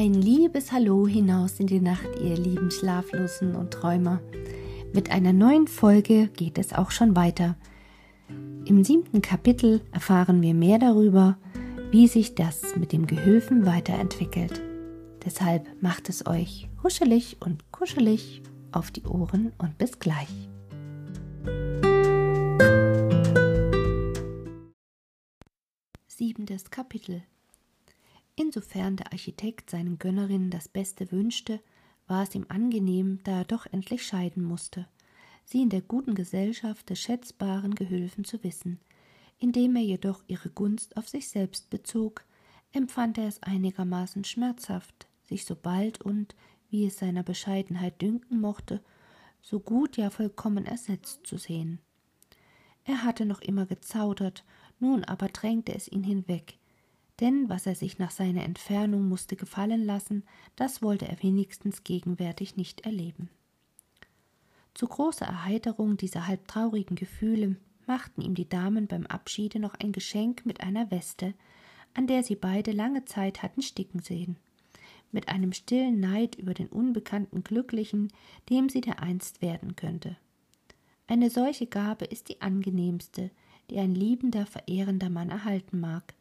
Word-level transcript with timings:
Ein 0.00 0.14
liebes 0.14 0.72
Hallo 0.72 1.06
hinaus 1.06 1.60
in 1.60 1.66
die 1.66 1.78
Nacht, 1.78 2.08
ihr 2.22 2.34
lieben 2.34 2.70
Schlaflosen 2.70 3.54
und 3.54 3.70
Träumer. 3.70 4.22
Mit 4.94 5.10
einer 5.10 5.34
neuen 5.34 5.66
Folge 5.66 6.28
geht 6.28 6.56
es 6.56 6.72
auch 6.72 6.90
schon 6.90 7.16
weiter. 7.16 7.54
Im 8.64 8.82
siebten 8.82 9.20
Kapitel 9.20 9.82
erfahren 9.92 10.40
wir 10.40 10.54
mehr 10.54 10.78
darüber, 10.78 11.36
wie 11.90 12.08
sich 12.08 12.34
das 12.34 12.76
mit 12.76 12.92
dem 12.92 13.06
Gehülfen 13.06 13.66
weiterentwickelt. 13.66 14.62
Deshalb 15.22 15.66
macht 15.82 16.08
es 16.08 16.26
euch 16.26 16.70
huschelig 16.82 17.36
und 17.40 17.70
kuschelig 17.70 18.40
auf 18.72 18.90
die 18.90 19.04
Ohren 19.04 19.52
und 19.58 19.76
bis 19.76 19.98
gleich. 19.98 20.48
Siebentes 26.06 26.70
Kapitel 26.70 27.22
Insofern 28.40 28.96
der 28.96 29.12
Architekt 29.12 29.68
seinen 29.68 29.98
Gönnerinnen 29.98 30.48
das 30.48 30.66
Beste 30.66 31.12
wünschte, 31.12 31.60
war 32.06 32.22
es 32.22 32.34
ihm 32.34 32.46
angenehm, 32.48 33.20
da 33.22 33.40
er 33.40 33.44
doch 33.44 33.66
endlich 33.66 34.06
scheiden 34.06 34.42
musste, 34.42 34.88
sie 35.44 35.60
in 35.60 35.68
der 35.68 35.82
guten 35.82 36.14
Gesellschaft 36.14 36.88
des 36.88 37.00
schätzbaren 37.00 37.74
Gehülfen 37.74 38.24
zu 38.24 38.42
wissen. 38.42 38.80
Indem 39.38 39.76
er 39.76 39.82
jedoch 39.82 40.22
ihre 40.26 40.48
Gunst 40.48 40.96
auf 40.96 41.06
sich 41.06 41.28
selbst 41.28 41.68
bezog, 41.68 42.24
empfand 42.72 43.18
er 43.18 43.28
es 43.28 43.42
einigermaßen 43.42 44.24
schmerzhaft, 44.24 45.06
sich 45.22 45.44
so 45.44 45.54
bald 45.54 46.00
und, 46.00 46.34
wie 46.70 46.86
es 46.86 46.96
seiner 46.96 47.22
Bescheidenheit 47.22 48.00
dünken 48.00 48.40
mochte, 48.40 48.82
so 49.42 49.60
gut, 49.60 49.98
ja 49.98 50.08
vollkommen 50.08 50.64
ersetzt 50.64 51.26
zu 51.26 51.36
sehen. 51.36 51.78
Er 52.84 53.04
hatte 53.04 53.26
noch 53.26 53.42
immer 53.42 53.66
gezaudert, 53.66 54.44
nun 54.78 55.04
aber 55.04 55.28
drängte 55.28 55.74
es 55.74 55.88
ihn 55.88 56.04
hinweg, 56.04 56.56
denn 57.20 57.48
was 57.48 57.66
er 57.66 57.74
sich 57.74 57.98
nach 57.98 58.10
seiner 58.10 58.44
Entfernung 58.44 59.08
musste 59.08 59.36
gefallen 59.36 59.84
lassen, 59.84 60.24
das 60.56 60.82
wollte 60.82 61.06
er 61.06 61.22
wenigstens 61.22 61.84
gegenwärtig 61.84 62.56
nicht 62.56 62.82
erleben. 62.82 63.28
Zu 64.74 64.86
großer 64.86 65.26
Erheiterung 65.26 65.96
dieser 65.96 66.26
halb 66.26 66.48
traurigen 66.48 66.96
Gefühle 66.96 67.56
machten 67.86 68.22
ihm 68.22 68.34
die 68.34 68.48
Damen 68.48 68.86
beim 68.86 69.04
Abschiede 69.06 69.58
noch 69.58 69.74
ein 69.74 69.92
Geschenk 69.92 70.46
mit 70.46 70.60
einer 70.60 70.90
Weste, 70.90 71.34
an 71.94 72.06
der 72.06 72.22
sie 72.22 72.36
beide 72.36 72.70
lange 72.70 73.04
Zeit 73.04 73.42
hatten 73.42 73.62
sticken 73.62 74.00
sehen, 74.00 74.36
mit 75.10 75.28
einem 75.28 75.52
stillen 75.52 75.98
Neid 75.98 76.36
über 76.36 76.54
den 76.54 76.68
unbekannten 76.68 77.42
Glücklichen, 77.42 78.12
dem 78.48 78.68
sie 78.68 78.80
dereinst 78.80 79.42
werden 79.42 79.74
könnte. 79.74 80.16
Eine 81.08 81.30
solche 81.30 81.66
Gabe 81.66 82.04
ist 82.04 82.28
die 82.28 82.40
angenehmste, 82.40 83.32
die 83.68 83.78
ein 83.78 83.94
liebender, 83.94 84.46
verehrender 84.46 85.10
Mann 85.10 85.30
erhalten 85.30 85.80
mag, 85.80 86.14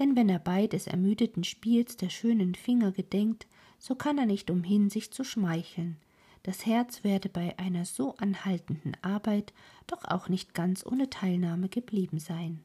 denn 0.00 0.16
wenn 0.16 0.30
er 0.30 0.38
bei 0.38 0.66
des 0.66 0.86
ermüdeten 0.86 1.44
Spiels 1.44 1.96
der 1.96 2.08
schönen 2.08 2.54
Finger 2.54 2.90
gedenkt, 2.90 3.46
so 3.78 3.94
kann 3.94 4.18
er 4.18 4.26
nicht 4.26 4.50
umhin, 4.50 4.88
sich 4.90 5.12
zu 5.12 5.24
schmeicheln. 5.24 5.98
Das 6.42 6.64
Herz 6.64 7.04
werde 7.04 7.28
bei 7.28 7.58
einer 7.58 7.84
so 7.84 8.16
anhaltenden 8.16 8.96
Arbeit 9.02 9.52
doch 9.86 10.04
auch 10.06 10.30
nicht 10.30 10.54
ganz 10.54 10.84
ohne 10.86 11.10
Teilnahme 11.10 11.68
geblieben 11.68 12.18
sein. 12.18 12.60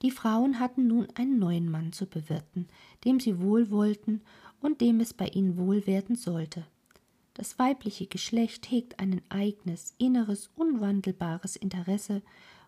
Die 0.00 0.10
Frauen 0.10 0.58
hatten 0.60 0.86
nun 0.86 1.08
einen 1.14 1.38
neuen 1.38 1.70
Mann 1.70 1.92
zu 1.92 2.06
bewirten, 2.06 2.66
dem 3.04 3.20
sie 3.20 3.38
wohl 3.38 3.70
wollten 3.70 4.22
und 4.62 4.80
dem 4.80 4.98
es 5.00 5.12
bei 5.12 5.26
ihnen 5.26 5.58
wohl 5.58 5.86
werden 5.86 6.16
sollte. 6.16 6.66
Das 7.34 7.58
weibliche 7.58 8.06
Geschlecht 8.06 8.70
hegt 8.70 8.98
ein 8.98 9.20
eigenes, 9.28 9.94
inneres, 9.98 10.48
unwandelbares 10.56 11.56
Interesse, 11.56 12.22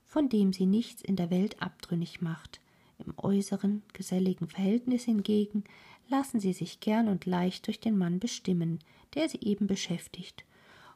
von 0.04 0.28
dem 0.28 0.52
sie 0.52 0.66
nichts 0.66 1.00
in 1.00 1.16
der 1.16 1.30
Welt 1.30 1.62
abtrünnig 1.62 2.20
macht, 2.20 2.60
im 3.02 3.14
äußeren, 3.16 3.82
geselligen 3.92 4.48
Verhältnis 4.48 5.04
hingegen 5.04 5.64
lassen 6.08 6.40
sie 6.40 6.52
sich 6.52 6.80
gern 6.80 7.08
und 7.08 7.26
leicht 7.26 7.66
durch 7.66 7.80
den 7.80 7.96
Mann 7.96 8.18
bestimmen, 8.18 8.80
der 9.14 9.28
sie 9.28 9.40
eben 9.40 9.66
beschäftigt, 9.66 10.44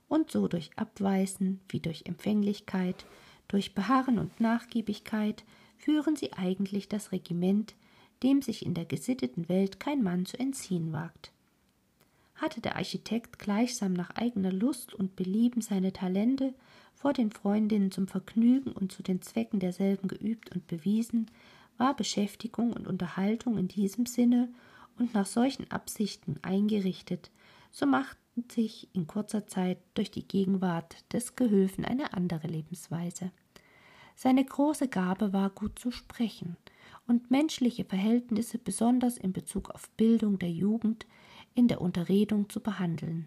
und 0.08 0.30
so 0.30 0.46
durch 0.48 0.70
Abweisen 0.76 1.60
wie 1.68 1.80
durch 1.80 2.04
Empfänglichkeit, 2.06 3.06
durch 3.48 3.74
Beharren 3.74 4.18
und 4.18 4.40
Nachgiebigkeit 4.40 5.44
führen 5.78 6.16
sie 6.16 6.32
eigentlich 6.32 6.88
das 6.88 7.12
Regiment, 7.12 7.74
dem 8.22 8.42
sich 8.42 8.64
in 8.64 8.74
der 8.74 8.84
gesitteten 8.84 9.48
Welt 9.48 9.78
kein 9.80 10.02
Mann 10.02 10.26
zu 10.26 10.38
entziehen 10.38 10.92
wagt. 10.92 11.32
Hatte 12.34 12.60
der 12.60 12.76
Architekt 12.76 13.38
gleichsam 13.38 13.92
nach 13.92 14.10
eigener 14.10 14.52
Lust 14.52 14.94
und 14.94 15.16
Belieben 15.16 15.62
seine 15.62 15.92
Talente 15.92 16.54
vor 16.94 17.12
den 17.12 17.30
Freundinnen 17.30 17.90
zum 17.90 18.08
Vergnügen 18.08 18.72
und 18.72 18.92
zu 18.92 19.02
den 19.02 19.22
Zwecken 19.22 19.60
derselben 19.60 20.08
geübt 20.08 20.54
und 20.54 20.66
bewiesen, 20.66 21.30
war 21.78 21.94
Beschäftigung 21.94 22.72
und 22.72 22.86
Unterhaltung 22.86 23.58
in 23.58 23.68
diesem 23.68 24.06
Sinne 24.06 24.48
und 24.98 25.14
nach 25.14 25.26
solchen 25.26 25.70
Absichten 25.70 26.38
eingerichtet, 26.42 27.30
so 27.70 27.86
machten 27.86 28.44
sich 28.50 28.88
in 28.94 29.06
kurzer 29.06 29.46
Zeit 29.46 29.78
durch 29.94 30.10
die 30.10 30.26
Gegenwart 30.26 30.96
des 31.12 31.36
Gehülfen 31.36 31.84
eine 31.84 32.14
andere 32.14 32.46
Lebensweise. 32.46 33.30
Seine 34.14 34.44
große 34.44 34.88
Gabe 34.88 35.32
war 35.32 35.50
gut 35.50 35.78
zu 35.78 35.90
sprechen 35.90 36.56
und 37.06 37.30
menschliche 37.30 37.84
Verhältnisse 37.84 38.58
besonders 38.58 39.18
in 39.18 39.32
Bezug 39.32 39.70
auf 39.70 39.90
Bildung 39.90 40.38
der 40.38 40.50
Jugend 40.50 41.06
in 41.54 41.68
der 41.68 41.80
Unterredung 41.80 42.48
zu 42.48 42.60
behandeln. 42.60 43.26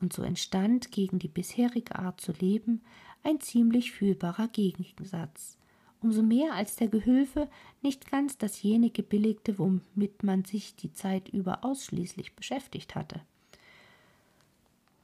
Und 0.00 0.12
so 0.12 0.22
entstand 0.22 0.90
gegen 0.92 1.18
die 1.18 1.28
bisherige 1.28 1.96
Art 1.96 2.20
zu 2.20 2.32
leben 2.32 2.82
ein 3.22 3.40
ziemlich 3.40 3.92
fühlbarer 3.92 4.48
Gegensatz, 4.48 5.56
umso 6.02 6.22
mehr 6.22 6.54
als 6.54 6.76
der 6.76 6.88
Gehülfe 6.88 7.48
nicht 7.80 8.10
ganz 8.10 8.38
dasjenige 8.38 9.02
billigte, 9.02 9.58
womit 9.58 10.22
man 10.22 10.44
sich 10.44 10.76
die 10.76 10.92
Zeit 10.92 11.28
über 11.28 11.64
ausschließlich 11.64 12.34
beschäftigt 12.34 12.94
hatte. 12.94 13.20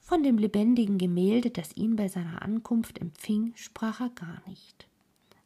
Von 0.00 0.22
dem 0.22 0.38
lebendigen 0.38 0.96
Gemälde, 0.96 1.50
das 1.50 1.76
ihn 1.76 1.96
bei 1.96 2.08
seiner 2.08 2.42
Ankunft 2.42 2.98
empfing, 2.98 3.52
sprach 3.56 4.00
er 4.00 4.08
gar 4.10 4.42
nicht. 4.46 4.88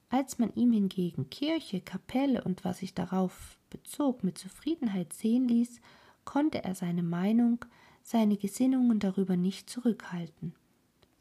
Als 0.09 0.39
man 0.39 0.55
ihm 0.55 0.73
hingegen 0.73 1.31
Kirche, 1.31 1.81
Kapelle 1.81 2.45
und 2.45 2.65
was 2.65 2.79
sich 2.79 2.95
darauf 2.95 3.59
bezog 3.71 4.23
mit 4.23 4.39
Zufriedenheit 4.39 5.13
sehen 5.15 5.49
ließ, 5.49 5.81
konnte 6.25 6.63
er 6.63 6.75
seine 6.75 7.03
Meinung, 7.03 7.65
seine 8.03 8.37
Gesinnungen 8.37 9.01
darüber 9.01 9.37
nicht 9.37 9.69
zurückhalten. 9.69 10.55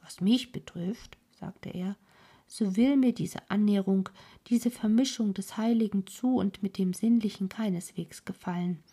Was 0.04 0.22
mich 0.22 0.52
betrifft, 0.52 1.18
sagte 1.40 1.70
er, 1.70 1.96
so 2.52 2.76
will 2.76 2.98
mir 2.98 3.14
diese 3.14 3.50
Annäherung, 3.50 4.10
diese 4.48 4.72
Vermischung 4.72 5.34
des 5.34 5.56
Heiligen 5.56 6.06
zu 6.06 6.36
und 6.36 6.62
mit 6.62 6.78
dem 6.78 6.92
Sinnlichen 6.92 7.48
keineswegs 7.48 8.26
gefallen. 8.26 8.84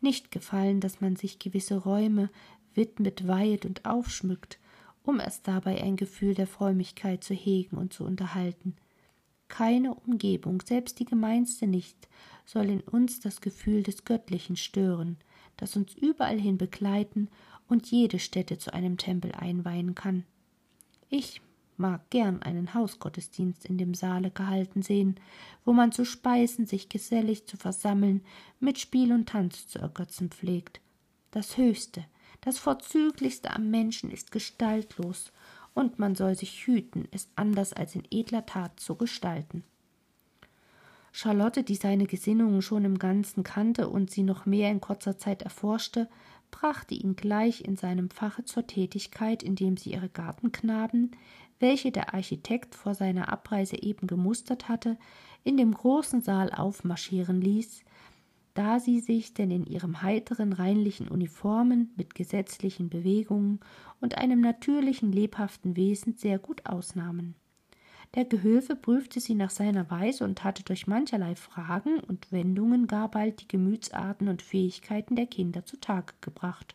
Nicht 0.00 0.30
gefallen, 0.30 0.78
dass 0.78 1.00
man 1.00 1.16
sich 1.16 1.40
gewisse 1.40 1.78
Räume 1.78 2.30
widmet, 2.74 3.26
weihet 3.26 3.66
und 3.66 3.84
aufschmückt, 3.84 4.60
um 5.02 5.18
erst 5.18 5.48
dabei 5.48 5.82
ein 5.82 5.96
Gefühl 5.96 6.34
der 6.34 6.46
Frömmigkeit 6.46 7.24
zu 7.24 7.34
hegen 7.34 7.76
und 7.76 7.92
zu 7.92 8.04
unterhalten. 8.04 8.76
Keine 9.48 9.94
Umgebung, 9.94 10.62
selbst 10.64 11.00
die 11.00 11.04
gemeinste 11.04 11.66
nicht, 11.66 12.08
soll 12.46 12.66
in 12.66 12.82
uns 12.82 13.18
das 13.18 13.40
Gefühl 13.40 13.82
des 13.82 14.04
Göttlichen 14.04 14.54
stören, 14.54 15.16
das 15.56 15.74
uns 15.74 15.92
überall 15.94 16.38
hin 16.38 16.56
begleiten 16.56 17.30
und 17.66 17.90
jede 17.90 18.20
Stätte 18.20 18.58
zu 18.58 18.72
einem 18.72 18.96
Tempel 18.96 19.32
einweihen 19.32 19.96
kann. 19.96 20.22
Ich 21.10 21.40
mag 21.78 22.10
gern 22.10 22.42
einen 22.42 22.74
Hausgottesdienst 22.74 23.64
in 23.64 23.78
dem 23.78 23.94
Saale 23.94 24.30
gehalten 24.30 24.82
sehen, 24.82 25.18
wo 25.64 25.72
man 25.72 25.92
zu 25.92 26.04
speisen, 26.04 26.66
sich 26.66 26.88
gesellig 26.88 27.46
zu 27.46 27.56
versammeln, 27.56 28.22
mit 28.60 28.78
Spiel 28.78 29.12
und 29.12 29.28
Tanz 29.28 29.68
zu 29.68 29.78
ergötzen 29.78 30.30
pflegt. 30.30 30.80
Das 31.30 31.56
Höchste, 31.56 32.04
das 32.40 32.58
Vorzüglichste 32.58 33.54
am 33.54 33.70
Menschen 33.70 34.10
ist 34.10 34.32
gestaltlos, 34.32 35.32
und 35.74 36.00
man 36.00 36.16
soll 36.16 36.34
sich 36.34 36.66
hüten, 36.66 37.06
es 37.12 37.28
anders 37.36 37.72
als 37.72 37.94
in 37.94 38.02
edler 38.10 38.44
Tat 38.46 38.80
zu 38.80 38.96
gestalten. 38.96 39.62
Charlotte, 41.12 41.62
die 41.62 41.76
seine 41.76 42.06
Gesinnungen 42.06 42.62
schon 42.62 42.84
im 42.84 42.98
Ganzen 42.98 43.44
kannte 43.44 43.88
und 43.88 44.10
sie 44.10 44.22
noch 44.22 44.44
mehr 44.44 44.70
in 44.70 44.80
kurzer 44.80 45.18
Zeit 45.18 45.42
erforschte, 45.42 46.08
brachte 46.50 46.94
ihn 46.94 47.16
gleich 47.16 47.62
in 47.62 47.76
seinem 47.76 48.10
Fache 48.10 48.44
zur 48.44 48.66
Tätigkeit, 48.66 49.42
indem 49.42 49.76
sie 49.76 49.92
ihre 49.92 50.08
Gartenknaben, 50.08 51.12
welche 51.60 51.90
der 51.90 52.14
Architekt 52.14 52.74
vor 52.74 52.94
seiner 52.94 53.32
Abreise 53.32 53.82
eben 53.82 54.06
gemustert 54.06 54.68
hatte, 54.68 54.96
in 55.44 55.56
dem 55.56 55.72
großen 55.72 56.20
Saal 56.20 56.52
aufmarschieren 56.52 57.40
ließ, 57.40 57.82
da 58.54 58.80
sie 58.80 59.00
sich 59.00 59.34
denn 59.34 59.50
in 59.50 59.64
ihrem 59.66 60.02
heiteren, 60.02 60.52
reinlichen 60.52 61.08
Uniformen 61.08 61.92
mit 61.96 62.14
gesetzlichen 62.14 62.88
Bewegungen 62.88 63.60
und 64.00 64.18
einem 64.18 64.40
natürlichen, 64.40 65.12
lebhaften 65.12 65.76
Wesen 65.76 66.16
sehr 66.16 66.38
gut 66.38 66.66
ausnahmen. 66.66 67.34
Der 68.14 68.24
Gehülfe 68.24 68.74
prüfte 68.74 69.20
sie 69.20 69.34
nach 69.34 69.50
seiner 69.50 69.90
Weise 69.90 70.24
und 70.24 70.42
hatte 70.42 70.64
durch 70.64 70.86
mancherlei 70.86 71.34
Fragen 71.34 72.00
und 72.00 72.32
Wendungen 72.32 72.86
gar 72.86 73.10
bald 73.10 73.42
die 73.42 73.48
Gemütsarten 73.48 74.28
und 74.28 74.42
Fähigkeiten 74.42 75.14
der 75.14 75.26
Kinder 75.26 75.64
zutage 75.64 76.14
gebracht, 76.20 76.74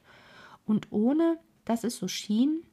und 0.65 0.91
ohne 0.91 1.37
dass 1.65 1.83
es 1.83 1.97
so 1.97 2.07
schien, 2.07 2.63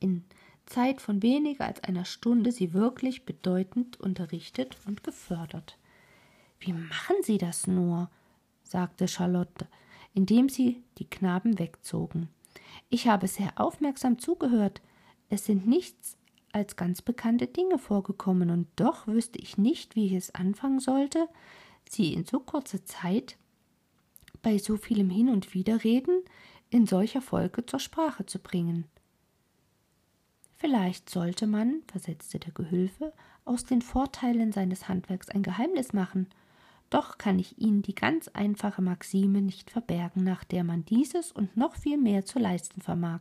in 0.00 0.24
Zeit 0.66 1.00
von 1.00 1.22
weniger 1.22 1.64
als 1.64 1.82
einer 1.84 2.04
Stunde 2.04 2.52
sie 2.52 2.72
wirklich 2.74 3.24
bedeutend 3.24 3.98
unterrichtet 4.00 4.76
und 4.86 5.02
gefördert. 5.02 5.78
Wie 6.58 6.72
machen 6.72 7.16
Sie 7.22 7.38
das 7.38 7.66
nur? 7.66 8.10
sagte 8.62 9.06
Charlotte, 9.06 9.68
indem 10.12 10.48
sie 10.48 10.82
die 10.98 11.08
Knaben 11.08 11.58
wegzogen. 11.58 12.28
Ich 12.88 13.06
habe 13.06 13.28
sehr 13.28 13.52
aufmerksam 13.56 14.18
zugehört. 14.18 14.82
Es 15.28 15.44
sind 15.44 15.66
nichts 15.66 16.16
als 16.52 16.74
ganz 16.74 17.02
bekannte 17.02 17.46
Dinge 17.46 17.78
vorgekommen, 17.78 18.50
und 18.50 18.66
doch 18.76 19.06
wüsste 19.06 19.38
ich 19.38 19.58
nicht, 19.58 19.94
wie 19.94 20.06
ich 20.06 20.14
es 20.14 20.34
anfangen 20.34 20.80
sollte, 20.80 21.28
sie 21.88 22.14
in 22.14 22.24
so 22.24 22.40
kurzer 22.40 22.84
Zeit 22.84 23.36
bei 24.42 24.58
so 24.58 24.76
vielem 24.76 25.10
Hin 25.10 25.28
und 25.28 25.54
Widerreden 25.54 26.22
in 26.70 26.86
solcher 26.86 27.20
Folge 27.20 27.66
zur 27.66 27.78
Sprache 27.78 28.26
zu 28.26 28.38
bringen. 28.38 28.86
Vielleicht 30.58 31.10
sollte 31.10 31.46
man, 31.46 31.82
versetzte 31.86 32.38
der 32.38 32.52
Gehülfe, 32.52 33.12
aus 33.44 33.64
den 33.64 33.82
Vorteilen 33.82 34.52
seines 34.52 34.88
Handwerks 34.88 35.28
ein 35.28 35.42
Geheimnis 35.42 35.92
machen, 35.92 36.28
doch 36.88 37.18
kann 37.18 37.38
ich 37.38 37.58
Ihnen 37.58 37.82
die 37.82 37.94
ganz 37.94 38.28
einfache 38.28 38.80
Maxime 38.80 39.42
nicht 39.42 39.70
verbergen, 39.70 40.24
nach 40.24 40.44
der 40.44 40.64
man 40.64 40.84
dieses 40.84 41.32
und 41.32 41.56
noch 41.56 41.76
viel 41.76 41.98
mehr 41.98 42.24
zu 42.24 42.38
leisten 42.38 42.80
vermag. 42.80 43.20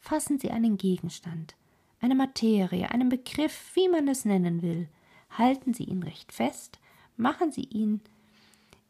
Fassen 0.00 0.38
Sie 0.38 0.50
einen 0.50 0.78
Gegenstand, 0.78 1.54
eine 2.00 2.14
Materie, 2.14 2.90
einen 2.90 3.08
Begriff, 3.08 3.72
wie 3.74 3.88
man 3.88 4.08
es 4.08 4.24
nennen 4.24 4.62
will, 4.62 4.88
halten 5.30 5.74
Sie 5.74 5.84
ihn 5.84 6.02
recht 6.02 6.32
fest, 6.32 6.78
machen 7.16 7.52
Sie 7.52 7.64
ihn 7.64 8.00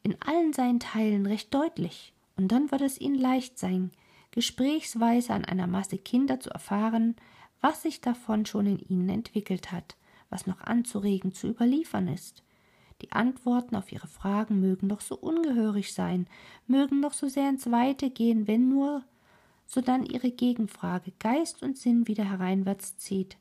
in 0.03 0.21
allen 0.21 0.53
seinen 0.53 0.81
Teilen 0.81 1.27
recht 1.27 1.53
deutlich, 1.53 2.13
und 2.37 2.53
dann 2.53 2.71
wird 2.71 2.83
es 2.83 3.01
Ihnen 3.01 3.17
leicht 3.17 3.59
sein, 3.59 3.91
gesprächsweise 4.31 5.33
an 5.33 5.45
einer 5.45 5.67
Masse 5.67 5.99
Kinder 5.99 6.39
zu 6.41 6.51
erfahren, 6.51 7.17
was 7.61 7.83
sich 7.83 8.01
davon 8.01 8.47
schon 8.47 8.67
in 8.67 8.79
ihnen 8.79 9.09
entwickelt 9.09 9.73
hat, 9.73 9.97
was 10.31 10.47
noch 10.47 10.61
anzuregen 10.61 11.33
zu 11.33 11.49
überliefern 11.49 12.09
ist. 12.09 12.43
Die 13.03 13.13
Antworten 13.13 13.77
auf 13.77 13.93
ihre 13.93 14.09
Fragen 14.09 14.61
mögen 14.61 14.89
doch 14.89 15.01
so 15.01 15.17
ungehörig 15.17 15.93
sein, 15.95 16.27
mögen 16.67 17.01
doch 17.03 17.13
so 17.13 17.29
sehr 17.29 17.49
ins 17.49 17.71
Weite 17.71 18.11
gehen, 18.11 18.49
wenn 18.49 18.69
nur 18.69 19.05
sodann 19.67 20.05
ihre 20.05 20.31
Gegenfrage 20.31 21.13
Geist 21.19 21.63
und 21.63 21.77
Sinn 21.79 22.09
wieder 22.09 22.25
hereinwärts 22.25 22.97
zieht, 22.97 23.37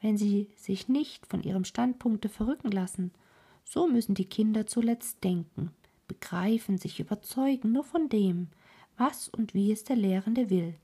wenn 0.00 0.16
sie 0.16 0.50
sich 0.56 0.88
nicht 0.88 1.26
von 1.26 1.42
ihrem 1.42 1.64
Standpunkte 1.64 2.28
verrücken 2.28 2.70
lassen. 2.70 3.12
So 3.64 3.88
müssen 3.88 4.14
die 4.14 4.26
Kinder 4.26 4.66
zuletzt 4.66 5.24
denken, 5.24 5.70
begreifen, 6.06 6.78
sich 6.78 7.00
überzeugen 7.00 7.72
nur 7.72 7.84
von 7.84 8.08
dem, 8.08 8.48
was 8.96 9.28
und 9.28 9.54
wie 9.54 9.72
es 9.72 9.84
der 9.84 9.96
Lehrende 9.96 10.50
will. 10.50 10.74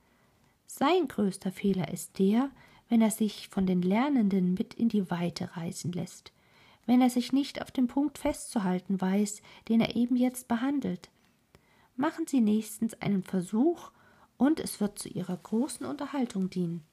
Sein 0.72 1.08
größter 1.08 1.50
Fehler 1.50 1.92
ist 1.92 2.20
der, 2.20 2.48
wenn 2.88 3.02
er 3.02 3.10
sich 3.10 3.48
von 3.48 3.66
den 3.66 3.82
Lernenden 3.82 4.54
mit 4.54 4.72
in 4.72 4.88
die 4.88 5.10
Weite 5.10 5.56
reißen 5.56 5.90
lässt, 5.90 6.32
wenn 6.86 7.00
er 7.00 7.10
sich 7.10 7.32
nicht 7.32 7.60
auf 7.60 7.72
den 7.72 7.88
Punkt 7.88 8.18
festzuhalten 8.18 9.00
weiß, 9.00 9.42
den 9.68 9.80
er 9.80 9.96
eben 9.96 10.14
jetzt 10.14 10.46
behandelt. 10.46 11.10
Machen 11.96 12.28
Sie 12.28 12.40
nächstens 12.40 12.94
einen 12.94 13.24
Versuch, 13.24 13.90
und 14.38 14.60
es 14.60 14.80
wird 14.80 14.98
zu 14.98 15.08
Ihrer 15.08 15.36
großen 15.36 15.84
Unterhaltung 15.84 16.50
dienen. 16.50 16.84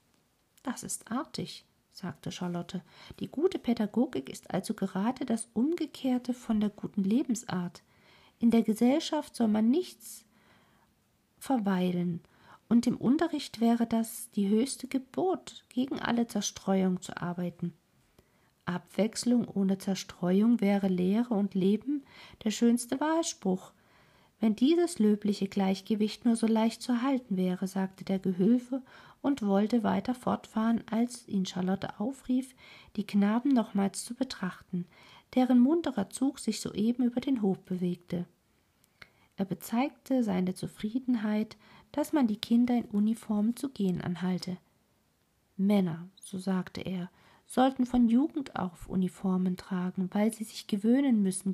Das 0.64 0.82
ist 0.82 1.10
artig, 1.10 1.64
sagte 1.92 2.32
Charlotte. 2.32 2.82
Die 3.20 3.28
gute 3.28 3.60
Pädagogik 3.60 4.28
ist 4.28 4.52
also 4.52 4.74
gerade 4.74 5.24
das 5.24 5.48
Umgekehrte 5.54 6.34
von 6.34 6.58
der 6.60 6.70
guten 6.70 7.04
Lebensart. 7.04 7.84
In 8.40 8.50
der 8.50 8.62
Gesellschaft 8.62 9.36
soll 9.36 9.48
man 9.48 9.70
nichts 9.70 10.26
verweilen, 11.38 12.20
und 12.68 12.86
im 12.86 12.96
Unterricht 12.96 13.60
wäre 13.60 13.86
das 13.86 14.30
die 14.32 14.48
höchste 14.48 14.88
Gebot, 14.88 15.64
gegen 15.68 15.98
alle 16.00 16.26
Zerstreuung 16.26 17.00
zu 17.00 17.16
arbeiten. 17.20 17.72
Abwechslung 18.66 19.48
ohne 19.48 19.78
Zerstreuung 19.78 20.60
wäre 20.60 20.88
Lehre 20.88 21.34
und 21.34 21.54
Leben 21.54 22.04
der 22.44 22.50
schönste 22.50 23.00
Wahlspruch. 23.00 23.72
Wenn 24.40 24.54
dieses 24.54 24.98
löbliche 24.98 25.48
Gleichgewicht 25.48 26.24
nur 26.24 26.36
so 26.36 26.46
leicht 26.46 26.82
zu 26.82 27.02
halten 27.02 27.36
wäre, 27.36 27.66
sagte 27.66 28.04
der 28.04 28.18
Gehülfe 28.18 28.82
und 29.22 29.42
wollte 29.42 29.82
weiter 29.82 30.14
fortfahren, 30.14 30.84
als 30.90 31.26
ihn 31.26 31.46
Charlotte 31.46 31.98
aufrief, 31.98 32.54
die 32.96 33.06
Knaben 33.06 33.52
nochmals 33.52 34.04
zu 34.04 34.14
betrachten, 34.14 34.86
deren 35.34 35.58
munterer 35.58 36.10
Zug 36.10 36.38
sich 36.38 36.60
soeben 36.60 37.04
über 37.04 37.20
den 37.20 37.42
Hof 37.42 37.58
bewegte. 37.60 38.26
Er 39.36 39.44
bezeigte 39.44 40.22
seine 40.24 40.54
Zufriedenheit, 40.54 41.56
dass 41.92 42.12
man 42.12 42.26
die 42.26 42.36
Kinder 42.36 42.76
in 42.76 42.84
Uniformen 42.86 43.56
zu 43.56 43.68
gehen 43.70 44.00
anhalte. 44.00 44.58
Männer, 45.56 46.08
so 46.20 46.38
sagte 46.38 46.80
er, 46.80 47.10
sollten 47.46 47.86
von 47.86 48.08
Jugend 48.08 48.56
auf 48.56 48.88
Uniformen 48.88 49.56
tragen, 49.56 50.08
weil 50.12 50.32
sie 50.32 50.44
sich 50.44 50.66
gewöhnen 50.66 51.22
müssen, 51.22 51.52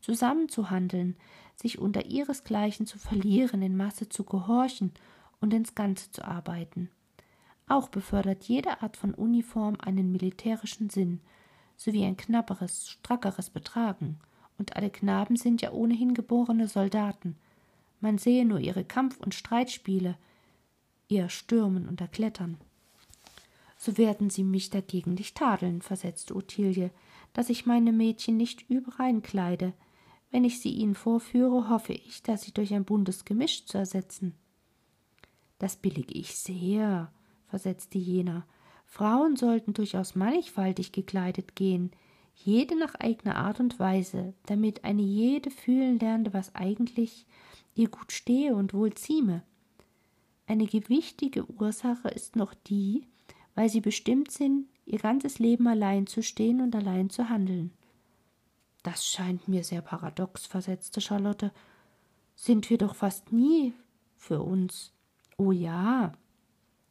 zusammenzuhandeln, 0.00 1.16
sich 1.56 1.78
unter 1.78 2.06
ihresgleichen 2.06 2.86
zu 2.86 2.98
verlieren, 2.98 3.62
in 3.62 3.76
Masse 3.76 4.08
zu 4.08 4.24
gehorchen 4.24 4.92
und 5.40 5.54
ins 5.54 5.74
Ganze 5.74 6.10
zu 6.10 6.24
arbeiten. 6.24 6.90
Auch 7.66 7.88
befördert 7.88 8.44
jede 8.44 8.82
Art 8.82 8.96
von 8.96 9.14
Uniform 9.14 9.76
einen 9.80 10.12
militärischen 10.12 10.90
Sinn, 10.90 11.20
sowie 11.76 12.04
ein 12.04 12.16
knapperes, 12.16 12.88
strackeres 12.88 13.50
Betragen, 13.50 14.18
und 14.58 14.76
alle 14.76 14.90
Knaben 14.90 15.36
sind 15.36 15.62
ja 15.62 15.72
ohnehin 15.72 16.14
geborene 16.14 16.68
Soldaten, 16.68 17.36
man 18.02 18.18
sehe 18.18 18.44
nur 18.44 18.60
ihre 18.60 18.84
Kampf- 18.84 19.18
und 19.18 19.34
Streitspiele, 19.34 20.16
ihr 21.08 21.28
Stürmen 21.28 21.88
und 21.88 22.00
Erklettern. 22.00 22.58
So 23.78 23.98
werden 23.98 24.30
Sie 24.30 24.44
mich 24.44 24.70
dagegen 24.70 25.14
nicht 25.14 25.36
tadeln, 25.36 25.82
versetzte 25.82 26.36
Ottilie, 26.36 26.90
dass 27.32 27.48
ich 27.48 27.66
meine 27.66 27.92
Mädchen 27.92 28.36
nicht 28.36 28.68
überein 28.68 29.22
kleide. 29.22 29.72
Wenn 30.30 30.44
ich 30.44 30.60
sie 30.60 30.70
Ihnen 30.70 30.94
vorführe, 30.94 31.68
hoffe 31.68 31.92
ich, 31.92 32.22
dass 32.22 32.42
sie 32.42 32.52
durch 32.52 32.72
ein 32.74 32.84
buntes 32.84 33.24
Gemisch 33.24 33.66
zu 33.66 33.78
ersetzen. 33.78 34.34
Das 35.58 35.76
billige 35.76 36.14
ich 36.14 36.34
sehr, 36.34 37.12
versetzte 37.48 37.98
jener. 37.98 38.46
Frauen 38.86 39.36
sollten 39.36 39.74
durchaus 39.74 40.14
mannigfaltig 40.14 40.92
gekleidet 40.92 41.54
gehen, 41.56 41.92
jede 42.34 42.78
nach 42.78 42.94
eigener 42.94 43.36
Art 43.36 43.60
und 43.60 43.78
Weise, 43.78 44.34
damit 44.46 44.84
eine 44.84 45.02
jede 45.02 45.50
fühlen 45.50 45.98
lernte, 45.98 46.32
was 46.32 46.54
eigentlich 46.54 47.26
ihr 47.74 47.88
gut 47.88 48.12
stehe 48.12 48.54
und 48.54 48.74
wohl 48.74 48.92
zieme. 48.94 49.42
Eine 50.46 50.66
gewichtige 50.66 51.46
Ursache 51.50 52.08
ist 52.08 52.36
noch 52.36 52.54
die, 52.54 53.06
weil 53.54 53.68
sie 53.68 53.80
bestimmt 53.80 54.30
sind, 54.30 54.66
ihr 54.84 54.98
ganzes 54.98 55.38
Leben 55.38 55.66
allein 55.66 56.06
zu 56.06 56.22
stehen 56.22 56.60
und 56.60 56.74
allein 56.74 57.10
zu 57.10 57.28
handeln. 57.28 57.72
Das 58.82 59.06
scheint 59.06 59.46
mir 59.48 59.62
sehr 59.64 59.82
paradox, 59.82 60.46
versetzte 60.46 61.00
Charlotte. 61.00 61.52
Sind 62.34 62.68
wir 62.70 62.78
doch 62.78 62.96
fast 62.96 63.32
nie 63.32 63.74
für 64.16 64.42
uns. 64.42 64.92
Oh 65.36 65.52
ja, 65.52 66.12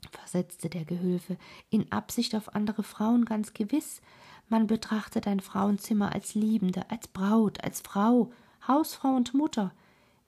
versetzte 0.10 0.70
der 0.70 0.86
Gehülfe, 0.86 1.38
in 1.70 1.92
Absicht 1.92 2.36
auf 2.36 2.56
andere 2.56 2.84
Frauen 2.84 3.26
ganz 3.26 3.54
gewiss. 3.54 4.02
Man 4.48 4.68
betrachtet 4.68 5.28
ein 5.28 5.40
Frauenzimmer 5.40 6.14
als 6.14 6.36
Liebende, 6.36 6.90
als 6.90 7.08
Braut, 7.08 7.64
als 7.64 7.82
Frau, 7.82 8.32
Hausfrau 8.68 9.16
und 9.16 9.34
Mutter. 9.34 9.74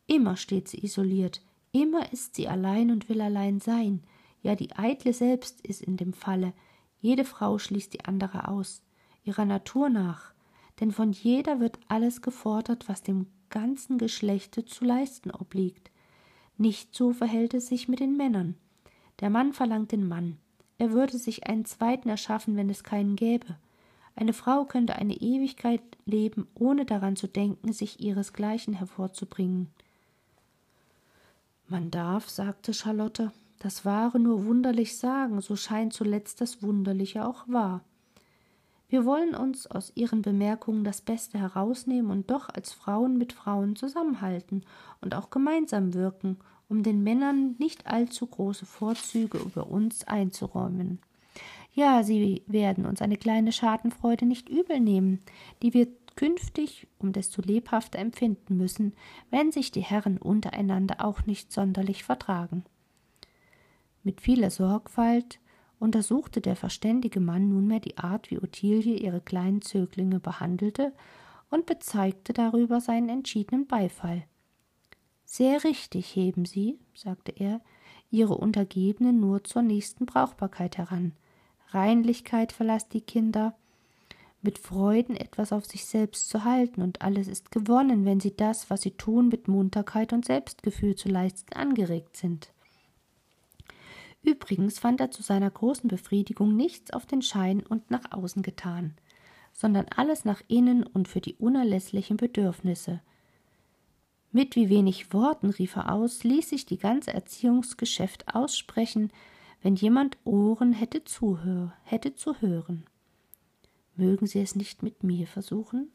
Immer 0.08 0.36
steht 0.38 0.68
sie 0.68 0.84
isoliert, 0.84 1.42
immer 1.72 2.12
ist 2.12 2.36
sie 2.36 2.48
allein 2.48 2.92
und 2.92 3.10
will 3.10 3.22
allein 3.22 3.60
sein. 3.60 4.04
Ja, 4.42 4.56
die 4.56 4.76
Eitle 4.76 5.14
selbst 5.14 5.62
ist 5.66 5.82
in 5.82 5.98
dem 5.98 6.14
Falle. 6.14 6.54
Jede 7.00 7.26
Frau 7.26 7.58
schließt 7.58 7.94
die 7.94 8.06
andere 8.06 8.48
aus, 8.50 8.84
ihrer 9.24 9.46
Natur 9.46 9.90
nach. 9.90 10.34
Denn 10.80 10.92
von 10.92 11.12
jeder 11.12 11.60
wird 11.60 11.80
alles 11.88 12.22
gefordert, 12.22 12.90
was 12.90 13.04
dem 13.04 13.28
ganzen 13.50 13.98
Geschlechte 13.98 14.66
zu 14.66 14.84
leisten 14.84 15.32
obliegt. 15.32 15.92
Nicht 16.58 16.96
so 16.96 17.14
verhält 17.14 17.54
es 17.54 17.68
sich 17.68 17.88
mit 17.88 18.00
den 18.00 18.18
Männern. 18.18 18.56
Der 19.20 19.30
Mann 19.30 19.54
verlangt 19.54 19.92
den 19.92 20.08
Mann. 20.08 20.38
Er 20.78 20.92
würde 20.92 21.18
sich 21.18 21.48
einen 21.48 21.66
zweiten 21.66 22.10
erschaffen, 22.10 22.58
wenn 22.58 22.70
es 22.70 22.84
keinen 22.84 23.16
gäbe. 23.16 23.58
Eine 24.16 24.34
Frau 24.34 24.66
könnte 24.66 24.96
eine 24.96 25.16
Ewigkeit 25.16 25.82
leben, 26.06 26.48
ohne 26.56 26.86
daran 26.86 27.16
zu 27.16 27.28
denken, 27.28 27.72
sich 27.72 28.00
ihresgleichen 28.00 28.74
hervorzubringen. 28.74 29.70
Man 31.68 31.92
darf, 31.92 32.30
sagte 32.30 32.74
Charlotte, 32.74 33.32
das 33.60 33.86
Wahre 33.86 34.20
nur 34.20 34.46
wunderlich 34.46 34.98
sagen, 34.98 35.40
so 35.42 35.56
scheint 35.56 35.94
zuletzt 35.94 36.42
das 36.42 36.62
Wunderliche 36.62 37.26
auch 37.26 37.48
wahr. 37.48 37.82
Wir 38.90 39.06
wollen 39.06 39.34
uns 39.34 39.66
aus 39.66 39.92
Ihren 39.96 40.22
Bemerkungen 40.22 40.84
das 40.84 41.02
Beste 41.02 41.40
herausnehmen 41.40 42.12
und 42.12 42.30
doch 42.30 42.50
als 42.50 42.74
Frauen 42.74 43.18
mit 43.18 43.34
Frauen 43.34 43.76
zusammenhalten 43.76 44.64
und 45.02 45.16
auch 45.16 45.30
gemeinsam 45.30 45.94
wirken, 45.94 46.38
um 46.70 46.84
den 46.84 47.02
Männern 47.02 47.56
nicht 47.58 47.88
allzu 47.88 48.28
große 48.28 48.66
Vorzüge 48.66 49.40
über 49.40 49.68
uns 49.68 50.06
einzuräumen. 50.06 51.00
Ja, 51.74 52.04
Sie 52.04 52.44
werden 52.46 52.86
uns 52.86 53.02
eine 53.02 53.18
kleine 53.18 53.52
Schadenfreude 53.52 54.26
nicht 54.26 54.48
übel 54.48 54.80
nehmen, 54.80 55.22
die 55.64 55.74
wir 55.74 55.88
künftig 56.16 56.88
um 57.00 57.14
desto 57.14 57.42
lebhafter 57.42 58.00
empfinden 58.00 58.58
müssen, 58.58 58.94
wenn 59.30 59.52
sich 59.52 59.72
die 59.72 59.82
Herren 59.82 60.18
untereinander 60.18 61.04
auch 61.04 61.26
nicht 61.26 61.52
sonderlich 61.52 62.04
vertragen. 62.04 62.64
Mit 64.04 64.22
vieler 64.22 64.50
Sorgfalt 64.50 65.40
untersuchte 65.80 66.42
der 66.42 66.56
verständige 66.56 67.20
Mann 67.20 67.50
nunmehr 67.50 67.80
die 67.80 67.98
Art, 67.98 68.32
wie 68.32 68.38
Ottilie 68.38 68.98
ihre 68.98 69.22
kleinen 69.22 69.62
Zöglinge 69.62 70.20
behandelte, 70.20 70.94
und 71.50 71.68
bezeigte 71.68 72.34
darüber 72.34 72.82
seinen 72.82 73.10
entschiedenen 73.10 73.68
Beifall. 73.68 74.24
Sehr 75.24 75.64
richtig 75.64 76.16
heben 76.16 76.46
Sie, 76.46 76.80
sagte 76.94 77.32
er, 77.32 77.62
Ihre 78.10 78.36
Untergebenen 78.36 79.20
nur 79.20 79.44
zur 79.44 79.62
nächsten 79.62 80.06
Brauchbarkeit 80.06 80.78
heran. 80.78 81.14
Reinlichkeit 81.70 82.52
verlasst 82.52 82.94
die 82.94 83.02
Kinder, 83.02 83.56
mit 84.44 84.60
Freuden 84.60 85.16
etwas 85.16 85.52
auf 85.52 85.66
sich 85.66 85.86
selbst 85.86 86.30
zu 86.30 86.44
halten, 86.44 86.82
und 86.82 87.02
alles 87.02 87.28
ist 87.28 87.52
gewonnen, 87.52 88.06
wenn 88.06 88.20
sie 88.20 88.36
das, 88.36 88.70
was 88.70 88.82
sie 88.82 88.92
tun, 88.92 89.30
mit 89.30 89.48
Munterkeit 89.48 90.14
und 90.14 90.26
Selbstgefühl 90.26 90.96
zu 90.96 91.10
leisten 91.10 91.54
angeregt 91.54 92.18
sind. 92.18 92.54
Übrigens 94.22 94.80
fand 94.80 95.02
er 95.02 95.12
zu 95.12 95.22
seiner 95.22 95.50
großen 95.50 95.90
Befriedigung 95.90 96.56
nichts 96.56 96.92
auf 96.92 97.06
den 97.06 97.22
Schein 97.22 97.62
und 97.62 97.92
nach 97.92 98.12
außen 98.12 98.42
getan, 98.42 98.94
sondern 99.52 99.86
alles 99.96 100.24
nach 100.24 100.42
innen 100.48 100.84
und 100.84 101.08
für 101.08 101.20
die 101.20 101.36
unerlässlichen 101.36 102.18
Bedürfnisse. 102.18 103.02
Mit 104.32 104.56
wie 104.56 104.70
wenig 104.70 105.14
Worten 105.14 105.50
rief 105.50 105.76
er 105.76 105.94
aus, 105.94 106.24
ließ 106.24 106.50
sich 106.50 106.66
die 106.66 106.78
ganze 106.78 107.14
Erziehungsgeschäft 107.14 108.34
aussprechen, 108.34 109.12
wenn 109.62 109.76
jemand 109.76 110.18
Ohren 110.24 110.74
hätte, 110.74 111.04
zuhör, 111.04 111.74
hätte 111.84 112.16
zu 112.16 112.42
hören. 112.42 112.86
Mögen 113.96 114.26
Sie 114.26 114.40
es 114.40 114.56
nicht 114.56 114.84
mit 114.84 115.04
mir 115.04 115.28
versuchen? 115.28 115.92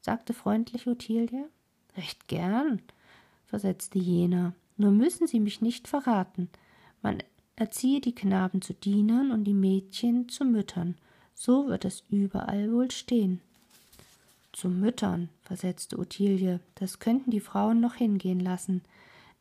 sagte 0.00 0.34
freundlich 0.34 0.86
Ottilie. 0.86 1.48
Recht 1.96 2.28
gern, 2.28 2.82
versetzte 3.46 3.98
jener. 3.98 4.54
Nur 4.76 4.90
müssen 4.90 5.26
Sie 5.26 5.40
mich 5.40 5.62
nicht 5.62 5.88
verraten. 5.88 6.50
Man 7.02 7.22
erziehe 7.56 8.00
die 8.00 8.14
Knaben 8.14 8.60
zu 8.60 8.74
Dienern 8.74 9.30
und 9.30 9.44
die 9.44 9.54
Mädchen 9.54 10.28
zu 10.28 10.44
Müttern. 10.44 10.96
So 11.34 11.68
wird 11.68 11.84
es 11.86 12.04
überall 12.10 12.70
wohl 12.72 12.90
stehen. 12.90 13.40
Zu 14.52 14.68
Müttern, 14.68 15.28
versetzte 15.42 15.98
Ottilie, 15.98 16.60
das 16.76 16.98
könnten 16.98 17.30
die 17.30 17.40
Frauen 17.40 17.80
noch 17.80 17.94
hingehen 17.94 18.40
lassen, 18.40 18.82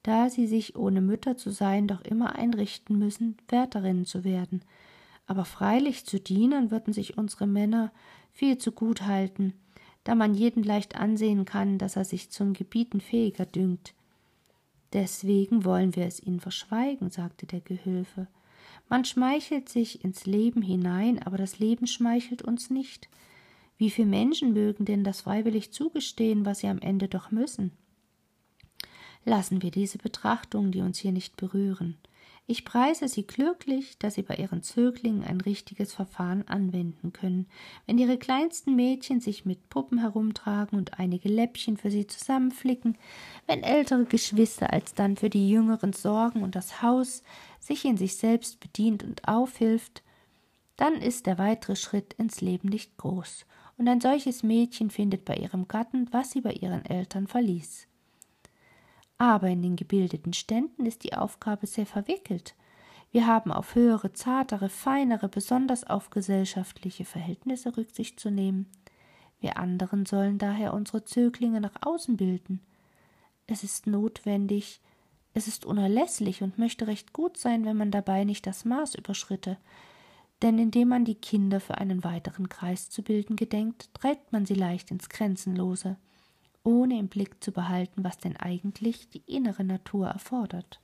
da 0.04 0.30
sie 0.30 0.48
sich, 0.48 0.76
ohne 0.76 1.02
Mütter 1.02 1.36
zu 1.36 1.52
sein, 1.52 1.88
doch 1.88 2.02
immer 2.02 2.36
einrichten 2.36 2.98
müssen, 2.98 3.38
Wärterinnen 3.50 4.06
zu 4.06 4.24
werden 4.24 4.62
aber 5.28 5.46
freilich 5.46 6.06
zu 6.06 6.20
Dienern 6.20 6.72
würden 6.72 6.94
sich 6.94 7.18
unsere 7.18 7.48
Männer 7.48 7.92
viel 8.32 8.58
zu 8.58 8.72
gut 8.72 9.04
halten, 9.04 9.54
da 10.04 10.14
man 10.16 10.36
jeden 10.36 10.64
leicht 10.64 10.96
ansehen 10.96 11.46
kann, 11.46 11.78
dass 11.78 11.96
er 11.96 12.06
sich 12.06 12.30
zum 12.30 12.54
Gebieten 12.54 13.02
fähiger 13.02 13.46
dünkt. 13.46 13.94
Deswegen 14.94 15.66
wollen 15.66 15.96
wir 15.96 16.06
es 16.06 16.22
ihnen 16.22 16.40
verschweigen, 16.40 17.10
sagte 17.10 17.46
der 17.46 17.62
Gehülfe. 17.62 18.28
Man 18.88 19.04
schmeichelt 19.04 19.68
sich 19.68 20.04
ins 20.04 20.26
Leben 20.26 20.62
hinein, 20.62 21.22
aber 21.22 21.38
das 21.38 21.60
Leben 21.60 21.88
schmeichelt 21.88 22.44
uns 22.44 22.70
nicht. 22.70 23.10
Wie 23.78 23.90
viele 23.90 24.08
Menschen 24.08 24.54
mögen 24.54 24.86
denn 24.86 25.04
das 25.04 25.22
freiwillig 25.22 25.72
zugestehen, 25.72 26.46
was 26.46 26.60
sie 26.60 26.68
am 26.68 26.80
Ende 26.80 27.08
doch 27.08 27.32
müssen? 27.32 27.72
Lassen 29.26 29.64
wir 29.64 29.72
diese 29.72 29.98
Betrachtungen, 29.98 30.72
die 30.72 30.82
uns 30.82 31.00
hier 31.00 31.12
nicht 31.12 31.36
berühren. 31.36 31.98
Ich 32.48 32.64
preise 32.64 33.08
Sie 33.08 33.26
glücklich, 33.26 33.98
dass 33.98 34.14
Sie 34.16 34.22
bei 34.22 34.36
Ihren 34.36 34.62
Zöglingen 34.62 35.24
ein 35.24 35.42
richtiges 35.42 35.94
Verfahren 35.94 36.48
anwenden 36.48 37.12
können. 37.12 37.48
Wenn 37.88 37.98
Ihre 37.98 38.20
kleinsten 38.20 38.76
Mädchen 38.76 39.20
sich 39.20 39.46
mit 39.46 39.68
Puppen 39.70 39.98
herumtragen 39.98 40.78
und 40.78 41.00
einige 41.00 41.28
Läppchen 41.28 41.76
für 41.76 41.90
sie 41.90 42.06
zusammenflicken, 42.06 43.00
wenn 43.48 43.64
ältere 43.64 44.06
Geschwister 44.06 44.72
alsdann 44.72 45.18
für 45.18 45.32
die 45.32 45.50
Jüngeren 45.50 45.94
sorgen 45.94 46.44
und 46.44 46.54
das 46.54 46.84
Haus 46.84 47.24
sich 47.60 47.84
in 47.84 47.98
sich 47.98 48.16
selbst 48.16 48.60
bedient 48.60 49.04
und 49.04 49.28
aufhilft, 49.28 50.04
dann 50.78 50.96
ist 50.96 51.26
der 51.26 51.40
weitere 51.40 51.76
Schritt 51.76 52.14
ins 52.14 52.42
Leben 52.42 52.70
nicht 52.70 52.96
groß, 52.98 53.48
und 53.78 53.88
ein 53.88 54.02
solches 54.02 54.44
Mädchen 54.44 54.92
findet 54.92 55.26
bei 55.26 55.36
ihrem 55.36 55.68
Gatten, 55.68 56.08
was 56.12 56.32
sie 56.32 56.42
bei 56.42 56.54
ihren 56.54 56.86
Eltern 56.86 57.26
verließ. 57.26 57.88
Aber 59.18 59.48
in 59.48 59.62
den 59.62 59.76
gebildeten 59.76 60.34
Ständen 60.34 60.86
ist 60.86 61.04
die 61.04 61.14
Aufgabe 61.14 61.68
sehr 61.68 61.86
verwickelt. 61.86 62.56
Wir 63.12 63.28
haben 63.28 63.52
auf 63.52 63.76
höhere, 63.76 64.12
zartere, 64.12 64.68
feinere, 64.68 65.30
besonders 65.30 65.86
auf 65.86 66.10
gesellschaftliche 66.10 67.06
Verhältnisse 67.06 67.78
Rücksicht 67.78 68.20
zu 68.20 68.30
nehmen. 68.30 68.68
Wir 69.40 69.58
anderen 69.58 70.06
sollen 70.06 70.38
daher 70.38 70.74
unsere 70.74 71.06
Zöglinge 71.06 71.62
nach 71.62 71.76
außen 71.82 72.18
bilden. 72.18 72.60
Es 73.48 73.64
ist 73.64 73.88
notwendig, 73.88 74.82
es 75.34 75.48
ist 75.48 75.66
unerlässlich 75.66 76.42
und 76.44 76.58
möchte 76.58 76.88
recht 76.88 77.14
gut 77.14 77.38
sein, 77.38 77.64
wenn 77.64 77.78
man 77.78 77.92
dabei 77.92 78.26
nicht 78.26 78.46
das 78.48 78.66
Maß 78.66 78.96
überschritte. 78.96 79.58
Denn 80.42 80.60
indem 80.60 80.90
man 80.90 81.06
die 81.06 81.16
Kinder 81.16 81.62
für 81.62 81.78
einen 81.78 82.04
weiteren 82.04 82.50
Kreis 82.50 82.90
zu 82.90 83.02
bilden 83.02 83.38
gedenkt, 83.38 83.94
trägt 83.94 84.34
man 84.34 84.46
sie 84.46 84.56
leicht 84.56 84.92
ins 84.92 85.08
Grenzenlose 85.08 85.96
ohne 86.66 87.00
im 87.00 87.08
Blick 87.08 87.42
zu 87.42 87.52
behalten, 87.52 88.04
was 88.04 88.18
denn 88.18 88.36
eigentlich 88.36 89.10
die 89.10 89.22
innere 89.26 89.64
Natur 89.64 90.08
erfordert. 90.08 90.82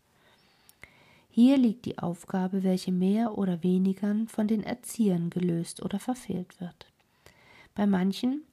Hier 1.30 1.58
liegt 1.58 1.86
die 1.86 1.98
Aufgabe, 1.98 2.64
welche 2.64 2.92
mehr 2.92 3.38
oder 3.38 3.64
weniger 3.64 4.16
von 4.28 4.48
den 4.48 4.64
Erziehern 4.64 5.30
gelöst 5.30 5.82
oder 5.82 5.98
verfehlt 5.98 6.60
wird. 6.60 6.88
Bei 7.74 7.88
manchen, 7.88 8.44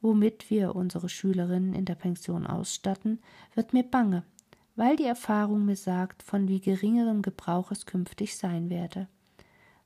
womit 0.00 0.48
wir 0.48 0.76
unsere 0.76 1.08
Schülerinnen 1.08 1.74
in 1.74 1.84
der 1.84 1.96
Pension 1.96 2.46
ausstatten, 2.46 3.18
wird 3.54 3.72
mir 3.72 3.82
bange, 3.82 4.22
weil 4.76 4.96
die 4.96 5.04
Erfahrung 5.04 5.64
mir 5.64 5.76
sagt, 5.76 6.22
von 6.22 6.48
wie 6.48 6.60
geringerem 6.60 7.20
Gebrauch 7.20 7.72
es 7.72 7.84
künftig 7.84 8.36
sein 8.36 8.70
werde. 8.70 9.08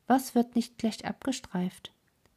Was 0.07 0.35
wird 0.35 0.55
nicht 0.55 0.77
gleich 0.77 1.07
abgestreift? 1.07 1.94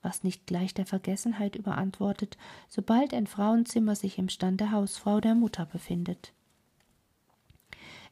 Was 0.08 0.24
nicht 0.24 0.48
gleich 0.48 0.74
der 0.74 0.86
Vergessenheit 0.86 1.58
überantwortet, 1.58 2.38
sobald 2.70 3.14
ein 3.14 3.28
Frauenzimmer 3.28 3.94
sich 3.94 4.18
im 4.18 4.30
Stand 4.30 4.62
der 4.62 4.72
Hausfrau 4.72 5.20
der 5.20 5.36
Mutter 5.36 5.66
befindet. 5.66 6.32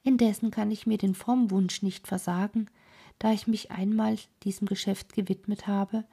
Indessen 0.03 0.51
kann 0.51 0.71
ich 0.71 0.85
mir 0.85 0.97
den 0.97 1.15
frommen 1.15 1.51
Wunsch 1.51 1.81
nicht 1.81 2.05
versagen, 2.05 2.67
da 3.17 3.31
ich 3.31 3.47
mich 3.47 3.71
einmal 3.71 4.17
diesem 4.43 4.67
Geschäft 4.67 5.13
gewidmet 5.13 5.67
habe, 5.67 6.03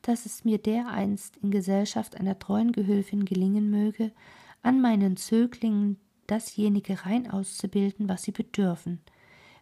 dass 0.00 0.26
es 0.26 0.44
mir 0.44 0.58
dereinst 0.58 1.38
in 1.38 1.50
Gesellschaft 1.50 2.16
einer 2.16 2.38
treuen 2.38 2.70
Gehülfin 2.70 3.24
gelingen 3.24 3.68
möge, 3.68 4.12
an 4.62 4.80
meinen 4.80 5.16
Zöglingen 5.16 5.98
dasjenige 6.28 7.04
rein 7.04 7.28
auszubilden, 7.28 8.08
was 8.08 8.22
sie 8.22 8.32
bedürfen, 8.32 9.00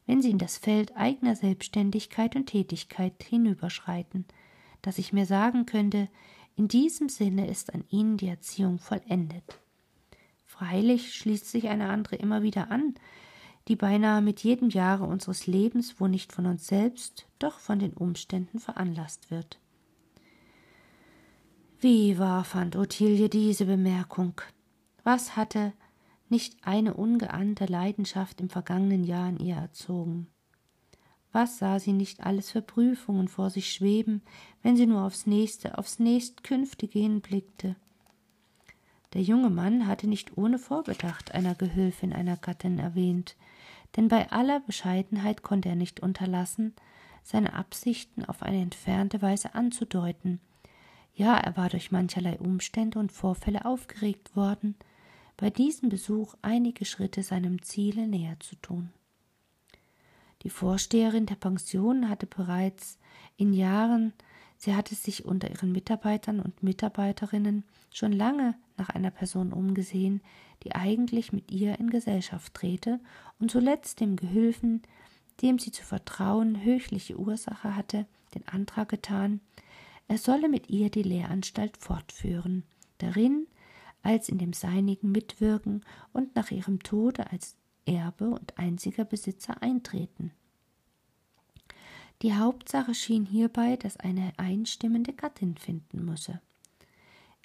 wenn 0.06 0.20
sie 0.20 0.30
in 0.30 0.38
das 0.38 0.58
Feld 0.58 0.94
eigener 0.94 1.36
Selbstständigkeit 1.36 2.36
und 2.36 2.46
Tätigkeit 2.46 3.22
hinüberschreiten, 3.22 4.26
dass 4.82 4.98
ich 4.98 5.12
mir 5.12 5.26
sagen 5.26 5.66
könnte, 5.66 6.08
in 6.56 6.68
diesem 6.68 7.08
Sinne 7.08 7.48
ist 7.48 7.74
an 7.74 7.84
ihnen 7.88 8.16
die 8.16 8.28
Erziehung 8.28 8.78
vollendet. 8.78 9.58
Freilich 10.44 11.14
schließt 11.14 11.50
sich 11.50 11.68
eine 11.68 11.88
andere 11.88 12.16
immer 12.16 12.42
wieder 12.42 12.70
an, 12.70 12.94
die 13.68 13.76
beinahe 13.76 14.20
mit 14.20 14.42
jedem 14.42 14.68
Jahre 14.68 15.04
unseres 15.04 15.46
Lebens, 15.46 16.00
wo 16.00 16.06
nicht 16.06 16.32
von 16.32 16.46
uns 16.46 16.66
selbst, 16.66 17.26
doch 17.38 17.58
von 17.58 17.78
den 17.78 17.92
Umständen 17.92 18.58
veranlasst 18.58 19.30
wird. 19.30 19.60
Wie 21.78 22.18
wahr 22.18 22.44
fand 22.44 22.76
Ottilie 22.76 23.28
diese 23.28 23.64
Bemerkung? 23.64 24.40
Was 25.02 25.36
hatte 25.36 25.72
nicht 26.28 26.56
eine 26.66 26.94
ungeahnte 26.94 27.64
Leidenschaft 27.64 28.40
im 28.40 28.50
vergangenen 28.50 29.04
Jahr 29.04 29.28
in 29.30 29.38
ihr 29.38 29.56
erzogen? 29.56 30.26
Was 31.32 31.58
sah 31.58 31.78
sie 31.78 31.92
nicht 31.92 32.20
alles 32.20 32.50
für 32.50 32.62
Prüfungen 32.62 33.28
vor 33.28 33.50
sich 33.50 33.72
schweben, 33.72 34.22
wenn 34.62 34.76
sie 34.76 34.86
nur 34.86 35.02
aufs 35.02 35.26
nächste, 35.26 35.78
aufs 35.78 35.98
nächstkünftige 35.98 36.98
hinblickte? 36.98 37.76
Der 39.12 39.22
junge 39.22 39.50
Mann 39.50 39.86
hatte 39.86 40.08
nicht 40.08 40.36
ohne 40.36 40.58
Vorbedacht 40.58 41.32
einer 41.32 41.54
Gehülfin 41.54 42.12
einer 42.12 42.36
Gattin 42.36 42.78
erwähnt, 42.78 43.36
denn 43.96 44.08
bei 44.08 44.30
aller 44.30 44.60
Bescheidenheit 44.60 45.42
konnte 45.42 45.68
er 45.68 45.76
nicht 45.76 46.00
unterlassen, 46.00 46.74
seine 47.22 47.54
Absichten 47.54 48.24
auf 48.24 48.42
eine 48.42 48.62
entfernte 48.62 49.20
Weise 49.20 49.54
anzudeuten. 49.54 50.40
Ja, 51.14 51.36
er 51.36 51.56
war 51.56 51.68
durch 51.68 51.90
mancherlei 51.90 52.38
Umstände 52.38 52.98
und 52.98 53.12
Vorfälle 53.12 53.64
aufgeregt 53.64 54.36
worden, 54.36 54.76
bei 55.36 55.50
diesem 55.50 55.88
Besuch 55.88 56.34
einige 56.42 56.84
Schritte 56.84 57.22
seinem 57.22 57.62
Ziele 57.62 58.06
näher 58.06 58.38
zu 58.40 58.56
tun. 58.56 58.90
Die 60.42 60.50
Vorsteherin 60.50 61.26
der 61.26 61.34
Pension 61.34 62.08
hatte 62.08 62.26
bereits 62.26 62.98
in 63.36 63.52
Jahren, 63.52 64.12
sie 64.56 64.74
hatte 64.74 64.94
sich 64.94 65.24
unter 65.24 65.50
ihren 65.50 65.72
Mitarbeitern 65.72 66.40
und 66.40 66.62
Mitarbeiterinnen 66.62 67.64
schon 67.92 68.12
lange 68.12 68.54
nach 68.76 68.88
einer 68.88 69.10
Person 69.10 69.52
umgesehen, 69.52 70.22
die 70.62 70.74
eigentlich 70.74 71.32
mit 71.32 71.50
ihr 71.50 71.78
in 71.78 71.90
Gesellschaft 71.90 72.54
trete 72.54 73.00
und 73.38 73.50
zuletzt 73.50 74.00
dem 74.00 74.16
Gehülfen, 74.16 74.82
dem 75.42 75.58
sie 75.58 75.72
zu 75.72 75.82
vertrauen 75.82 76.62
höchliche 76.62 77.18
Ursache 77.18 77.76
hatte, 77.76 78.06
den 78.34 78.46
Antrag 78.48 78.88
getan, 78.88 79.40
er 80.08 80.18
solle 80.18 80.48
mit 80.48 80.70
ihr 80.70 80.90
die 80.90 81.02
Lehranstalt 81.02 81.76
fortführen, 81.76 82.64
darin 82.98 83.46
als 84.02 84.28
in 84.28 84.38
dem 84.38 84.52
seinigen 84.52 85.12
mitwirken 85.12 85.84
und 86.12 86.34
nach 86.34 86.50
ihrem 86.50 86.82
Tode 86.82 87.30
als 87.30 87.56
Erbe 87.86 88.30
und 88.30 88.58
einziger 88.58 89.04
Besitzer 89.04 89.62
eintreten. 89.62 90.32
Die 92.22 92.34
Hauptsache 92.34 92.94
schien 92.94 93.24
hierbei, 93.24 93.76
dass 93.76 93.96
eine 93.96 94.32
einstimmende 94.36 95.12
Gattin 95.14 95.56
finden 95.56 96.04
müsse. 96.04 96.40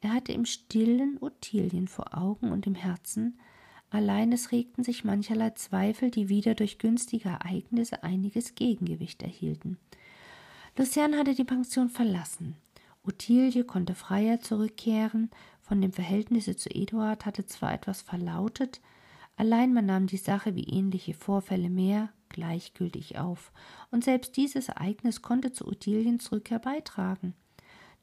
Er 0.02 0.14
hatte 0.14 0.34
im 0.34 0.46
stillen 0.46 1.18
Ottilien 1.22 1.88
vor 1.88 2.18
Augen 2.18 2.52
und 2.52 2.68
im 2.68 2.76
Herzen, 2.76 3.40
allein 3.90 4.34
es 4.34 4.52
regten 4.52 4.84
sich 4.84 5.06
mancherlei 5.06 5.52
Zweifel, 5.52 6.12
die 6.12 6.28
wieder 6.28 6.56
durch 6.56 6.78
günstige 6.78 7.30
Ereignisse 7.30 8.04
einiges 8.04 8.56
Gegengewicht 8.56 9.24
erhielten. 9.24 9.78
Lucian 10.78 11.16
hatte 11.16 11.34
die 11.34 11.46
Pension 11.46 11.90
verlassen. 11.90 12.58
Ottilie 13.04 13.64
konnte 13.64 13.96
freier 13.96 14.42
zurückkehren, 14.42 15.32
von 15.62 15.82
dem 15.82 15.94
Verhältnisse 15.94 16.56
zu 16.58 16.70
Eduard 16.70 17.26
hatte 17.26 17.46
zwar 17.46 17.74
etwas 17.74 18.02
verlautet, 18.02 18.82
allein 19.36 19.74
man 19.74 19.86
nahm 19.86 20.08
die 20.08 20.18
Sache 20.18 20.56
wie 20.56 20.64
ähnliche 20.64 21.14
Vorfälle 21.14 21.70
mehr 21.70 22.10
gleichgültig 22.30 23.18
auf, 23.18 23.52
und 23.92 24.04
selbst 24.04 24.38
dieses 24.38 24.70
Ereignis 24.70 25.22
konnte 25.22 25.52
zu 25.52 25.68
Ottiliens 25.68 26.32
Rückkehr 26.32 26.60
beitragen. 26.60 27.34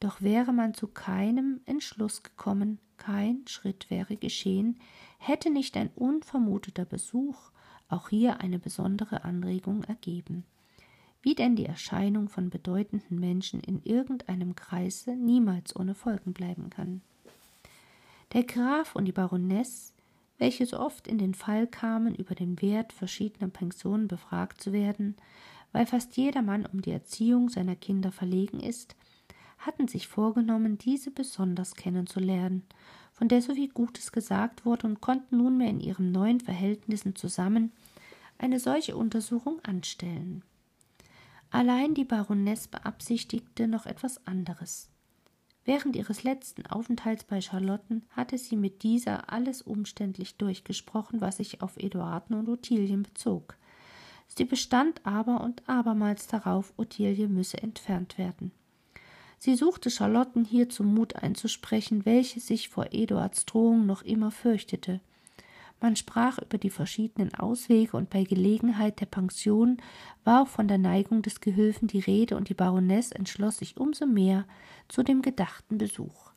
Doch 0.01 0.21
wäre 0.21 0.53
man 0.53 0.75
zu 0.75 0.89
keinem 0.89 1.61
Entschluss 1.65 2.23
gekommen, 2.23 2.79
kein 2.97 3.47
Schritt 3.47 3.91
wäre 3.91 4.17
geschehen, 4.17 4.79
hätte 5.19 5.51
nicht 5.51 5.77
ein 5.77 5.91
unvermuteter 5.95 6.85
Besuch 6.85 7.53
auch 7.89 8.09
hier 8.09 8.41
eine 8.41 8.59
besondere 8.59 9.25
Anregung 9.25 9.85
ergeben. 9.85 10.45
Wie 11.21 11.35
denn 11.35 11.55
die 11.55 11.67
Erscheinung 11.67 12.29
von 12.29 12.51
bedeutenden 12.51 13.21
Menschen 13.21 13.61
in 13.61 13.83
irgendeinem 13.85 14.57
Kreise 14.57 15.15
niemals 15.15 15.77
ohne 15.77 15.95
Folgen 15.95 16.33
bleiben 16.33 16.71
kann. 16.71 17.03
Der 18.33 18.45
Graf 18.45 18.97
und 18.97 19.05
die 19.05 19.13
Baronesse, 19.13 19.92
welche 20.43 20.67
so 20.67 20.81
oft 20.81 21.07
in 21.07 21.19
den 21.19 21.35
Fall 21.35 21.69
kamen, 21.69 22.17
über 22.17 22.35
den 22.35 22.61
Wert 22.61 22.93
verschiedener 22.93 23.49
Pensionen 23.49 24.09
befragt 24.09 24.61
zu 24.61 24.73
werden, 24.73 25.15
weil 25.71 25.87
fast 25.87 26.17
jeder 26.17 26.43
Mann 26.43 26.67
um 26.67 26.83
die 26.83 26.91
Erziehung 26.91 27.49
seiner 27.49 27.77
Kinder 27.77 28.11
verlegen 28.11 28.59
ist, 28.59 28.97
hatten 29.59 29.87
sich 29.87 30.09
vorgenommen, 30.09 30.79
diese 30.79 31.13
besonders 31.13 31.77
kennenzulernen, 31.77 32.65
von 33.13 33.29
der 33.29 33.41
so 33.41 33.55
viel 33.55 33.69
Gutes 33.69 34.11
gesagt 34.11 34.65
wurde 34.67 34.89
und 34.89 35.01
konnten 35.01 35.37
nunmehr 35.37 35.71
in 35.71 35.79
ihren 35.79 36.11
neuen 36.11 36.41
Verhältnissen 36.41 37.15
zusammen 37.15 37.71
eine 38.37 38.59
solche 38.59 38.97
Untersuchung 38.97 39.61
anstellen. 39.63 40.43
Allein 41.51 41.95
die 41.95 42.05
Baronesse 42.05 42.69
beabsichtigte 42.69 43.69
noch 43.69 43.87
etwas 43.87 44.27
anderes. 44.27 44.92
Während 45.65 45.95
ihres 45.95 46.25
letzten 46.25 46.67
Aufenthalts 46.67 47.25
bei 47.25 47.41
Charlotten 47.41 48.03
hatte 48.11 48.37
sie 48.37 48.57
mit 48.57 48.83
dieser 48.83 49.33
alles 49.33 49.63
umständlich 49.63 50.37
durchgesprochen, 50.37 51.21
was 51.21 51.37
sich 51.37 51.63
auf 51.63 51.77
Eduarden 51.77 52.37
und 52.37 52.49
Ottilien 52.49 53.05
bezog. 53.05 53.57
Sie 54.27 54.45
bestand 54.45 55.01
aber 55.05 55.43
und 55.43 55.69
abermals 55.69 56.27
darauf, 56.27 56.73
Ottilie 56.77 57.29
müsse 57.29 57.63
entfernt 57.63 58.19
werden. 58.19 58.51
Sie 59.39 59.55
suchte 59.55 59.91
Charlotten 59.91 60.45
hierzu 60.45 60.85
Mut 60.85 61.17
einzusprechen, 61.17 62.05
welche 62.07 62.41
sich 62.41 62.69
vor 62.69 62.87
Eduards 62.93 63.45
Drohung 63.45 63.87
noch 63.87 64.03
immer 64.03 64.31
fürchtete. 64.31 65.01
Man 65.83 65.97
sprach 65.97 66.39
über 66.39 66.59
die 66.59 66.71
verschiedenen 66.71 67.35
Auswege, 67.35 67.97
und 67.97 68.09
bei 68.09 68.23
Gelegenheit 68.23 69.01
der 69.01 69.07
Pension 69.07 69.79
war 70.23 70.43
auch 70.43 70.47
von 70.47 70.69
der 70.69 70.79
Neigung 70.79 71.23
des 71.23 71.41
Gehülfen 71.41 71.89
die 71.89 71.99
Rede, 71.99 72.37
und 72.37 72.49
die 72.49 72.55
Baronesse 72.55 73.17
entschloss 73.17 73.59
sich 73.59 73.77
umso 73.77 74.07
mehr 74.07 74.47
zu 74.87 75.03
dem 75.03 75.23
gedachten 75.23 75.79
Besuch. 75.79 76.31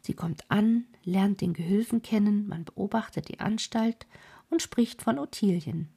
Sie 0.00 0.14
kommt 0.14 0.50
an, 0.50 0.84
lernt 1.04 1.42
den 1.42 1.52
Gehülfen 1.52 2.02
kennen, 2.02 2.48
man 2.48 2.64
beobachtet 2.64 3.28
die 3.28 3.38
Anstalt 3.38 4.08
und 4.50 4.60
spricht 4.60 5.00
von 5.00 5.20
Ottilien. 5.20 5.88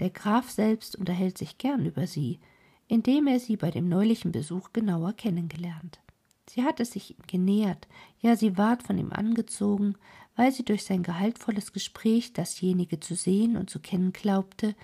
Der 0.00 0.10
Graf 0.10 0.50
selbst 0.50 0.96
unterhält 0.96 1.38
sich 1.38 1.58
gern 1.58 1.86
über 1.86 2.08
sie, 2.08 2.40
indem 2.88 3.28
er 3.28 3.38
sie 3.38 3.56
bei 3.56 3.70
dem 3.70 3.88
neulichen 3.88 4.32
Besuch 4.32 4.72
genauer 4.72 5.12
kennengelernt. 5.12 6.00
Sie 6.48 6.62
hatte 6.62 6.84
sich 6.84 7.10
ihm 7.10 7.22
genähert, 7.26 7.88
ja 8.20 8.36
sie 8.36 8.56
ward 8.56 8.82
von 8.82 8.98
ihm 8.98 9.12
angezogen, 9.12 9.96
weil 10.36 10.52
sie 10.52 10.64
durch 10.64 10.84
sein 10.84 11.02
gehaltvolles 11.02 11.72
Gespräch 11.72 12.32
dasjenige 12.32 13.00
zu 13.00 13.14
sehen 13.14 13.56
und 13.56 13.70
zu 13.70 13.80
kennen 13.80 14.12
glaubte, 14.12 14.74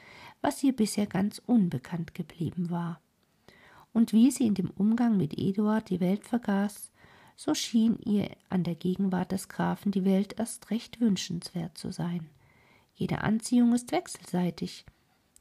was 0.41 0.63
ihr 0.63 0.75
bisher 0.75 1.07
ganz 1.07 1.41
unbekannt 1.47 2.15
geblieben 2.15 2.71
war. 2.71 3.01
Und 3.93 4.13
wie 4.13 4.31
sie 4.31 4.47
in 4.47 4.55
dem 4.55 4.71
Umgang 4.71 5.17
mit 5.17 5.39
Eduard 5.39 5.91
die 5.91 6.01
Welt 6.01 6.25
vergaß, 6.25 6.91
so 7.37 7.55
schien 7.55 7.99
ihr 8.05 8.31
an 8.49 8.65
der 8.65 8.75
Gegenwart 8.75 9.33
des 9.33 9.49
Grafen 9.49 9.93
die 9.93 10.05
Welt 10.05 10.39
erst 10.39 10.71
recht 10.71 11.01
wünschenswert 11.01 11.77
zu 11.77 11.93
sein. 11.93 12.29
Jede 12.95 13.23
Anziehung 13.23 13.75
ist 13.75 13.93
wechselseitig, 13.93 14.87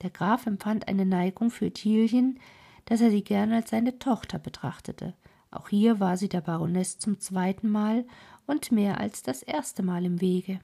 der 0.01 0.09
Graf 0.09 0.47
empfand 0.47 0.87
eine 0.87 1.05
Neigung 1.05 1.51
für 1.51 1.71
Tilchen, 1.71 2.39
dass 2.85 3.01
er 3.01 3.11
sie 3.11 3.23
gern 3.23 3.53
als 3.53 3.69
seine 3.69 3.99
Tochter 3.99 4.39
betrachtete. 4.39 5.13
Auch 5.51 5.69
hier 5.69 5.99
war 5.99 6.17
sie 6.17 6.29
der 6.29 6.41
Baroness 6.41 6.97
zum 6.97 7.19
zweiten 7.19 7.69
Mal 7.69 8.05
und 8.51 8.71
mehr 8.71 8.99
als 8.99 9.23
das 9.23 9.43
erste 9.43 9.81
Mal 9.81 10.05
im 10.05 10.19
Wege. 10.19 10.59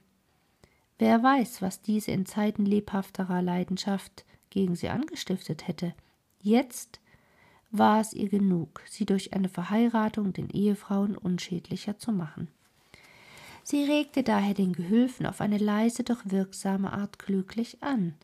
Wer 0.98 1.22
weiß, 1.22 1.62
was 1.62 1.80
diese 1.80 2.10
in 2.10 2.26
Zeiten 2.26 2.66
lebhafterer 2.66 3.40
Leidenschaft 3.40 4.26
gegen 4.50 4.76
sie 4.76 4.90
angestiftet 4.90 5.66
hätte. 5.66 5.94
Jetzt 6.40 7.00
war 7.70 8.00
es 8.00 8.12
ihr 8.12 8.28
genug, 8.28 8.82
sie 8.86 9.06
durch 9.06 9.32
eine 9.32 9.48
Verheiratung 9.48 10.34
den 10.34 10.50
Ehefrauen 10.50 11.16
unschädlicher 11.16 11.98
zu 11.98 12.12
machen. 12.12 12.48
Sie 13.62 13.84
regte 13.84 14.22
daher 14.22 14.54
den 14.54 14.74
Gehülfen 14.74 15.24
auf 15.24 15.40
eine 15.40 15.58
leise, 15.58 16.04
doch 16.04 16.20
wirksame 16.24 16.92
Art 16.92 17.18
glücklich 17.18 17.82
an, 17.82 18.14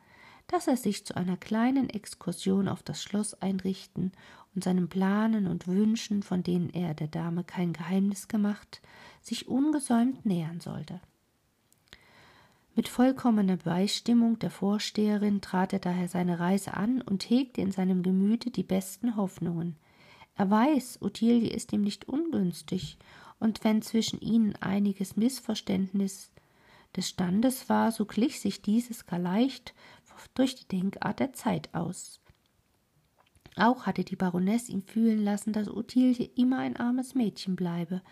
dass 0.47 0.69
er 0.69 0.77
sich 0.77 1.07
zu 1.07 1.17
einer 1.17 1.39
kleinen 1.39 1.89
Exkursion 1.89 2.69
auf 2.69 2.83
das 2.83 3.03
Schloss 3.03 3.35
einrichten 3.35 4.13
und 4.55 4.65
seinen 4.65 4.89
Planen 4.89 5.47
und 5.47 5.67
Wünschen, 5.67 6.23
von 6.23 6.43
denen 6.43 6.71
er 6.71 6.95
der 6.95 7.09
Dame 7.09 7.45
kein 7.45 7.73
Geheimnis 7.73 8.29
gemacht, 8.29 8.81
sich 9.21 9.49
ungesäumt 9.49 10.25
nähern 10.25 10.61
sollte. 10.61 11.01
Mit 12.77 12.89
vollkommener 12.89 13.57
Beistimmung 13.57 14.39
der 14.41 14.51
Vorsteherin 14.51 15.41
trat 15.41 15.73
er 15.73 15.79
daher 15.79 16.09
seine 16.09 16.41
Reise 16.41 16.75
an 16.75 17.03
und 17.03 17.29
hegte 17.31 17.61
in 17.61 17.71
seinem 17.71 18.03
Gemüte 18.03 18.51
die 18.51 18.65
besten 18.65 19.17
Hoffnungen. 19.17 19.77
Er 20.37 20.51
weiß, 20.51 21.01
Ottilie 21.01 21.51
ist 21.51 21.73
ihm 21.73 21.83
nicht 21.83 22.09
ungünstig, 22.09 22.99
und 23.39 23.63
wenn 23.63 23.83
zwischen 23.83 24.21
ihnen 24.21 24.57
einiges 24.57 25.17
Missverständnis 25.17 26.33
des 26.97 27.09
Standes 27.09 27.69
war, 27.69 27.93
so 27.93 28.07
glich 28.07 28.41
sich 28.41 28.63
dieses 28.63 29.07
gar 29.07 29.19
leicht 29.19 29.75
durch 30.35 30.55
die 30.55 30.69
Denkart 30.69 31.21
der 31.21 31.33
Zeit 31.33 31.75
aus. 31.75 32.21
Auch 33.57 33.87
hatte 33.87 34.05
die 34.05 34.17
Baronesse 34.17 34.73
ihm 34.73 34.83
fühlen 34.83 35.23
lassen, 35.23 35.53
dass 35.53 35.69
Ottilie 35.69 36.31
immer 36.35 36.59
ein 36.59 36.77
armes 36.77 37.15
Mädchen 37.15 37.57
bleibe. 37.57 38.03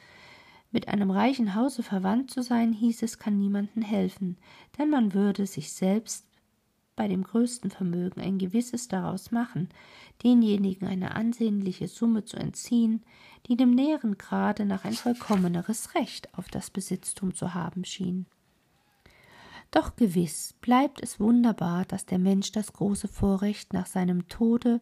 Mit 0.70 0.88
einem 0.88 1.10
reichen 1.10 1.54
Hause 1.54 1.82
verwandt 1.82 2.30
zu 2.30 2.42
sein, 2.42 2.72
hieß 2.72 3.02
es, 3.02 3.18
kann 3.18 3.38
niemanden 3.38 3.82
helfen, 3.82 4.38
denn 4.78 4.88
man 4.88 5.12
würde 5.12 5.46
sich 5.46 5.72
selbst 5.72 6.26
bei 6.96 7.08
dem 7.08 7.24
größten 7.24 7.70
Vermögen 7.70 8.20
ein 8.20 8.38
gewisses 8.38 8.88
daraus 8.88 9.30
machen, 9.30 9.68
denjenigen 10.22 10.86
eine 10.86 11.14
ansehnliche 11.14 11.88
Summe 11.88 12.24
zu 12.24 12.36
entziehen, 12.36 13.02
die 13.46 13.56
dem 13.56 13.70
näheren 13.70 14.18
Grade 14.18 14.64
nach 14.64 14.84
ein 14.84 14.92
vollkommeneres 14.92 15.94
Recht 15.94 16.32
auf 16.34 16.48
das 16.48 16.70
Besitztum 16.70 17.34
zu 17.34 17.54
haben 17.54 17.84
schien. 17.84 18.26
Doch 19.70 19.96
gewiss 19.96 20.54
bleibt 20.60 21.02
es 21.02 21.18
wunderbar, 21.18 21.86
dass 21.86 22.04
der 22.04 22.18
Mensch 22.18 22.52
das 22.52 22.74
große 22.74 23.08
Vorrecht, 23.08 23.72
nach 23.72 23.86
seinem 23.86 24.28
Tode 24.28 24.80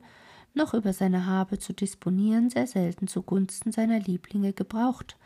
noch 0.54 0.74
über 0.74 0.92
seine 0.92 1.26
Habe 1.26 1.58
zu 1.58 1.72
disponieren, 1.72 2.50
sehr 2.50 2.66
selten 2.66 3.08
zugunsten 3.08 3.72
seiner 3.72 4.00
Lieblinge 4.00 4.52
gebraucht, 4.52 5.16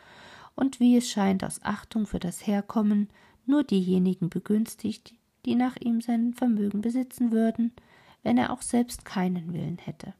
und 0.55 0.79
wie 0.79 0.95
es 0.95 1.09
scheint 1.09 1.43
aus 1.43 1.61
Achtung 1.63 2.07
für 2.07 2.19
das 2.19 2.47
Herkommen 2.47 3.09
nur 3.45 3.63
diejenigen 3.63 4.29
begünstigt, 4.29 5.13
die 5.45 5.55
nach 5.55 5.75
ihm 5.75 6.01
sein 6.01 6.33
Vermögen 6.33 6.81
besitzen 6.81 7.31
würden, 7.31 7.73
wenn 8.23 8.37
er 8.37 8.51
auch 8.51 8.61
selbst 8.61 9.05
keinen 9.05 9.53
Willen 9.53 9.77
hätte. 9.77 10.13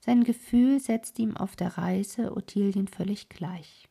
Sein 0.00 0.24
Gefühl 0.24 0.80
setzt 0.80 1.18
ihm 1.18 1.36
auf 1.36 1.54
der 1.54 1.78
Reise 1.78 2.36
Ottilien 2.36 2.88
völlig 2.88 3.28
gleich. 3.28 3.88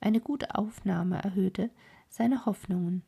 Eine 0.00 0.20
gute 0.20 0.54
Aufnahme 0.54 1.22
erhöhte 1.22 1.70
seine 2.08 2.46
Hoffnungen, 2.46 3.02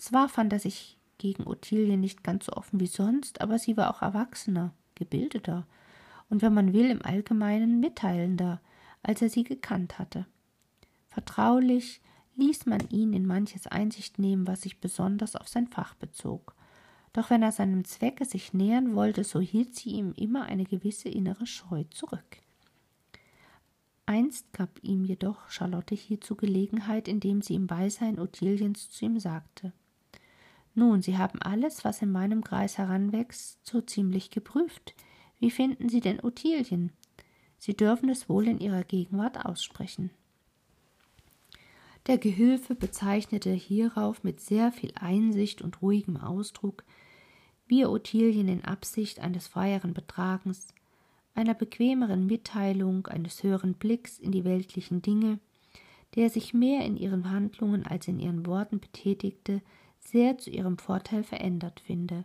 zwar 0.00 0.30
fand 0.30 0.52
er 0.54 0.58
sich 0.58 0.96
gegen 1.18 1.46
Ottilie 1.46 1.98
nicht 1.98 2.24
ganz 2.24 2.46
so 2.46 2.52
offen 2.52 2.80
wie 2.80 2.86
sonst, 2.86 3.42
aber 3.42 3.58
sie 3.58 3.76
war 3.76 3.94
auch 3.94 4.00
erwachsener, 4.00 4.72
gebildeter 5.00 5.66
und 6.28 6.42
wenn 6.42 6.54
man 6.54 6.72
will 6.72 6.88
im 6.90 7.02
Allgemeinen 7.02 7.80
mitteilender, 7.80 8.60
als 9.02 9.22
er 9.22 9.28
sie 9.28 9.42
gekannt 9.42 9.98
hatte. 9.98 10.26
Vertraulich 11.08 12.00
ließ 12.36 12.66
man 12.66 12.88
ihn 12.90 13.12
in 13.12 13.26
manches 13.26 13.66
Einsicht 13.66 14.18
nehmen, 14.18 14.46
was 14.46 14.62
sich 14.62 14.80
besonders 14.80 15.34
auf 15.34 15.48
sein 15.48 15.66
Fach 15.66 15.94
bezog. 15.94 16.54
Doch 17.12 17.30
wenn 17.30 17.42
er 17.42 17.50
seinem 17.50 17.84
Zwecke 17.84 18.24
sich 18.24 18.54
nähern 18.54 18.94
wollte, 18.94 19.24
so 19.24 19.40
hielt 19.40 19.74
sie 19.74 19.90
ihm 19.90 20.12
immer 20.16 20.44
eine 20.44 20.64
gewisse 20.64 21.08
innere 21.08 21.46
Scheu 21.46 21.82
zurück. 21.90 22.38
Einst 24.06 24.52
gab 24.52 24.78
ihm 24.82 25.04
jedoch 25.04 25.50
Charlotte 25.50 25.94
hierzu 25.94 26.36
Gelegenheit, 26.36 27.08
indem 27.08 27.42
sie 27.42 27.54
im 27.54 27.66
Beisein 27.66 28.20
Ottiliens 28.20 28.90
zu 28.90 29.06
ihm 29.06 29.18
sagte 29.18 29.72
nun, 30.80 31.02
Sie 31.02 31.18
haben 31.18 31.40
alles, 31.42 31.84
was 31.84 32.02
in 32.02 32.10
meinem 32.10 32.42
Kreis 32.42 32.78
heranwächst, 32.78 33.64
so 33.64 33.80
ziemlich 33.80 34.30
geprüft. 34.30 34.94
Wie 35.38 35.50
finden 35.50 35.88
Sie 35.88 36.00
denn 36.00 36.24
Ottilien? 36.24 36.92
Sie 37.58 37.76
dürfen 37.76 38.08
es 38.08 38.28
wohl 38.28 38.48
in 38.48 38.58
Ihrer 38.58 38.82
Gegenwart 38.82 39.44
aussprechen. 39.44 40.10
Der 42.06 42.16
Gehilfe 42.16 42.74
bezeichnete 42.74 43.50
hierauf 43.50 44.24
mit 44.24 44.40
sehr 44.40 44.72
viel 44.72 44.92
Einsicht 44.94 45.60
und 45.60 45.82
ruhigem 45.82 46.16
Ausdruck, 46.16 46.82
wie 47.66 47.82
er 47.82 47.90
Ottilien 47.90 48.48
in 48.48 48.64
Absicht 48.64 49.20
eines 49.20 49.46
freieren 49.46 49.92
Betragens, 49.92 50.74
einer 51.34 51.54
bequemeren 51.54 52.26
Mitteilung, 52.26 53.06
eines 53.06 53.42
höheren 53.42 53.74
Blicks 53.74 54.18
in 54.18 54.32
die 54.32 54.44
weltlichen 54.44 55.02
Dinge, 55.02 55.38
der 56.16 56.30
sich 56.30 56.54
mehr 56.54 56.86
in 56.86 56.96
ihren 56.96 57.30
Handlungen 57.30 57.86
als 57.86 58.08
in 58.08 58.18
ihren 58.18 58.46
Worten 58.46 58.80
betätigte, 58.80 59.60
sehr 60.00 60.38
zu 60.38 60.50
ihrem 60.50 60.78
Vorteil 60.78 61.22
verändert 61.22 61.80
finde, 61.80 62.24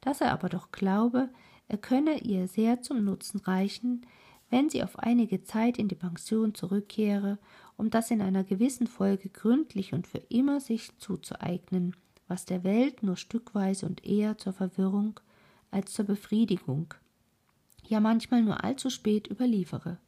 dass 0.00 0.20
er 0.20 0.32
aber 0.32 0.48
doch 0.48 0.70
glaube, 0.70 1.28
er 1.68 1.78
könne 1.78 2.18
ihr 2.20 2.48
sehr 2.48 2.80
zum 2.82 3.04
Nutzen 3.04 3.40
reichen, 3.40 4.06
wenn 4.50 4.70
sie 4.70 4.82
auf 4.82 4.98
einige 4.98 5.42
Zeit 5.42 5.78
in 5.78 5.88
die 5.88 5.96
Pension 5.96 6.54
zurückkehre, 6.54 7.38
um 7.76 7.90
das 7.90 8.10
in 8.10 8.22
einer 8.22 8.44
gewissen 8.44 8.86
Folge 8.86 9.28
gründlich 9.28 9.92
und 9.92 10.06
für 10.06 10.22
immer 10.28 10.60
sich 10.60 10.96
zuzueignen, 10.98 11.96
was 12.28 12.44
der 12.44 12.64
Welt 12.64 13.02
nur 13.02 13.16
stückweise 13.16 13.86
und 13.86 14.04
eher 14.04 14.38
zur 14.38 14.52
Verwirrung 14.52 15.20
als 15.70 15.92
zur 15.92 16.04
Befriedigung, 16.04 16.94
ja 17.86 18.00
manchmal 18.00 18.42
nur 18.42 18.62
allzu 18.64 18.90
spät 18.90 19.28
überliefere. 19.28 19.98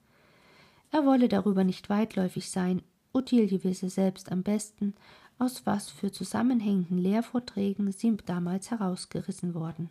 Er 0.90 1.04
wolle 1.04 1.28
darüber 1.28 1.64
nicht 1.64 1.90
weitläufig 1.90 2.48
sein, 2.48 2.82
Ottilie 3.12 3.64
wisse 3.64 3.90
selbst 3.90 4.30
am 4.30 4.42
besten, 4.42 4.94
aus 5.38 5.66
was 5.66 5.88
für 5.88 6.10
zusammenhängenden 6.10 6.98
Lehrvorträgen 6.98 7.92
sie 7.92 8.16
damals 8.26 8.70
herausgerissen 8.70 9.54
worden. 9.54 9.90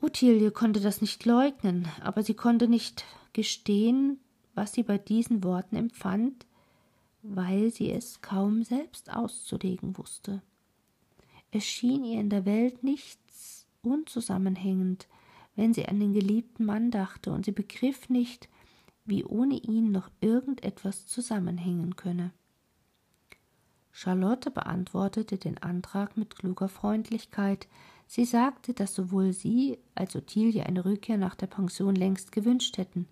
Ottilie 0.00 0.50
konnte 0.50 0.80
das 0.80 1.00
nicht 1.00 1.24
leugnen, 1.24 1.88
aber 2.00 2.22
sie 2.22 2.34
konnte 2.34 2.68
nicht 2.68 3.04
gestehen, 3.32 4.20
was 4.54 4.72
sie 4.72 4.82
bei 4.82 4.98
diesen 4.98 5.42
Worten 5.42 5.76
empfand, 5.76 6.46
weil 7.22 7.72
sie 7.72 7.90
es 7.90 8.20
kaum 8.20 8.62
selbst 8.62 9.10
auszulegen 9.10 9.96
wusste. 9.96 10.42
Es 11.50 11.64
schien 11.64 12.04
ihr 12.04 12.20
in 12.20 12.30
der 12.30 12.44
Welt 12.44 12.84
nichts 12.84 13.66
unzusammenhängend, 13.82 15.08
wenn 15.54 15.72
sie 15.72 15.86
an 15.86 15.98
den 15.98 16.12
geliebten 16.12 16.64
Mann 16.66 16.90
dachte, 16.90 17.32
und 17.32 17.46
sie 17.46 17.52
begriff 17.52 18.08
nicht, 18.10 18.48
wie 19.04 19.24
ohne 19.24 19.56
ihn 19.56 19.90
noch 19.90 20.10
irgendetwas 20.20 21.06
zusammenhängen 21.06 21.96
könne. 21.96 22.32
Charlotte 23.98 24.50
beantwortete 24.50 25.38
den 25.38 25.56
Antrag 25.56 26.18
mit 26.18 26.36
kluger 26.36 26.68
Freundlichkeit. 26.68 27.66
Sie 28.06 28.26
sagte, 28.26 28.74
dass 28.74 28.94
sowohl 28.94 29.32
sie 29.32 29.78
als 29.94 30.14
Ottilie 30.14 30.66
eine 30.66 30.84
Rückkehr 30.84 31.16
nach 31.16 31.34
der 31.34 31.46
Pension 31.46 31.94
längst 31.94 32.30
gewünscht 32.30 32.76
hätten. 32.76 33.08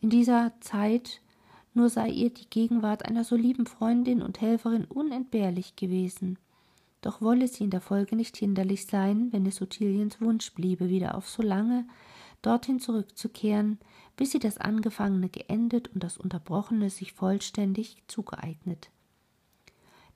In 0.00 0.08
dieser 0.08 0.54
Zeit 0.60 1.20
nur 1.74 1.90
sei 1.90 2.08
ihr 2.08 2.30
die 2.30 2.48
Gegenwart 2.48 3.04
einer 3.04 3.24
so 3.24 3.36
lieben 3.36 3.66
Freundin 3.66 4.22
und 4.22 4.40
Helferin 4.40 4.86
unentbehrlich 4.86 5.76
gewesen. 5.76 6.38
Doch 7.02 7.20
wolle 7.20 7.46
sie 7.46 7.64
in 7.64 7.70
der 7.70 7.82
Folge 7.82 8.16
nicht 8.16 8.38
hinderlich 8.38 8.86
sein, 8.86 9.30
wenn 9.32 9.44
es 9.44 9.60
Ottiliens 9.60 10.18
Wunsch 10.22 10.50
bliebe, 10.54 10.88
wieder 10.88 11.14
auf 11.14 11.28
so 11.28 11.42
lange 11.42 11.86
dorthin 12.40 12.80
zurückzukehren, 12.80 13.78
bis 14.16 14.30
sie 14.30 14.38
das 14.38 14.56
Angefangene 14.56 15.28
geendet 15.28 15.88
und 15.92 16.02
das 16.02 16.16
Unterbrochene 16.16 16.88
sich 16.88 17.12
vollständig 17.12 18.02
zugeeignet. 18.06 18.88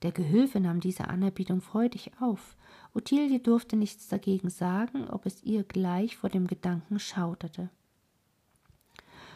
Der 0.01 0.11
Gehilfe 0.11 0.59
nahm 0.59 0.79
diese 0.79 1.07
Anerbietung 1.07 1.61
freudig 1.61 2.11
auf. 2.19 2.55
Ottilie 2.93 3.39
durfte 3.39 3.75
nichts 3.75 4.07
dagegen 4.07 4.49
sagen, 4.49 5.07
ob 5.09 5.25
es 5.25 5.43
ihr 5.43 5.63
gleich 5.63 6.17
vor 6.17 6.29
dem 6.29 6.47
Gedanken 6.47 6.99
schauderte. 6.99 7.69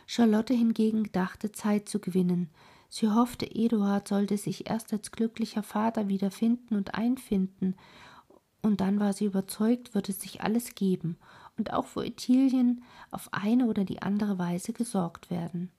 Charlotte 0.07 0.53
hingegen 0.53 1.11
dachte 1.11 1.51
Zeit 1.51 1.87
zu 1.87 1.99
gewinnen. 1.99 2.49
Sie 2.89 3.09
hoffte, 3.09 3.45
Eduard 3.45 4.07
sollte 4.07 4.37
sich 4.37 4.69
erst 4.69 4.93
als 4.93 5.11
glücklicher 5.11 5.63
Vater 5.63 6.07
wiederfinden 6.07 6.75
und 6.75 6.95
einfinden, 6.95 7.75
und 8.61 8.81
dann 8.81 8.99
war 8.99 9.13
sie 9.13 9.25
überzeugt, 9.25 9.93
würde 9.93 10.11
sich 10.11 10.41
alles 10.41 10.73
geben 10.73 11.17
und 11.55 11.71
auch 11.71 11.85
für 11.85 12.03
Ettilien 12.03 12.83
auf 13.11 13.29
eine 13.31 13.67
oder 13.67 13.83
die 13.83 14.01
andere 14.01 14.39
Weise 14.39 14.73
gesorgt 14.73 15.29
werden. 15.29 15.71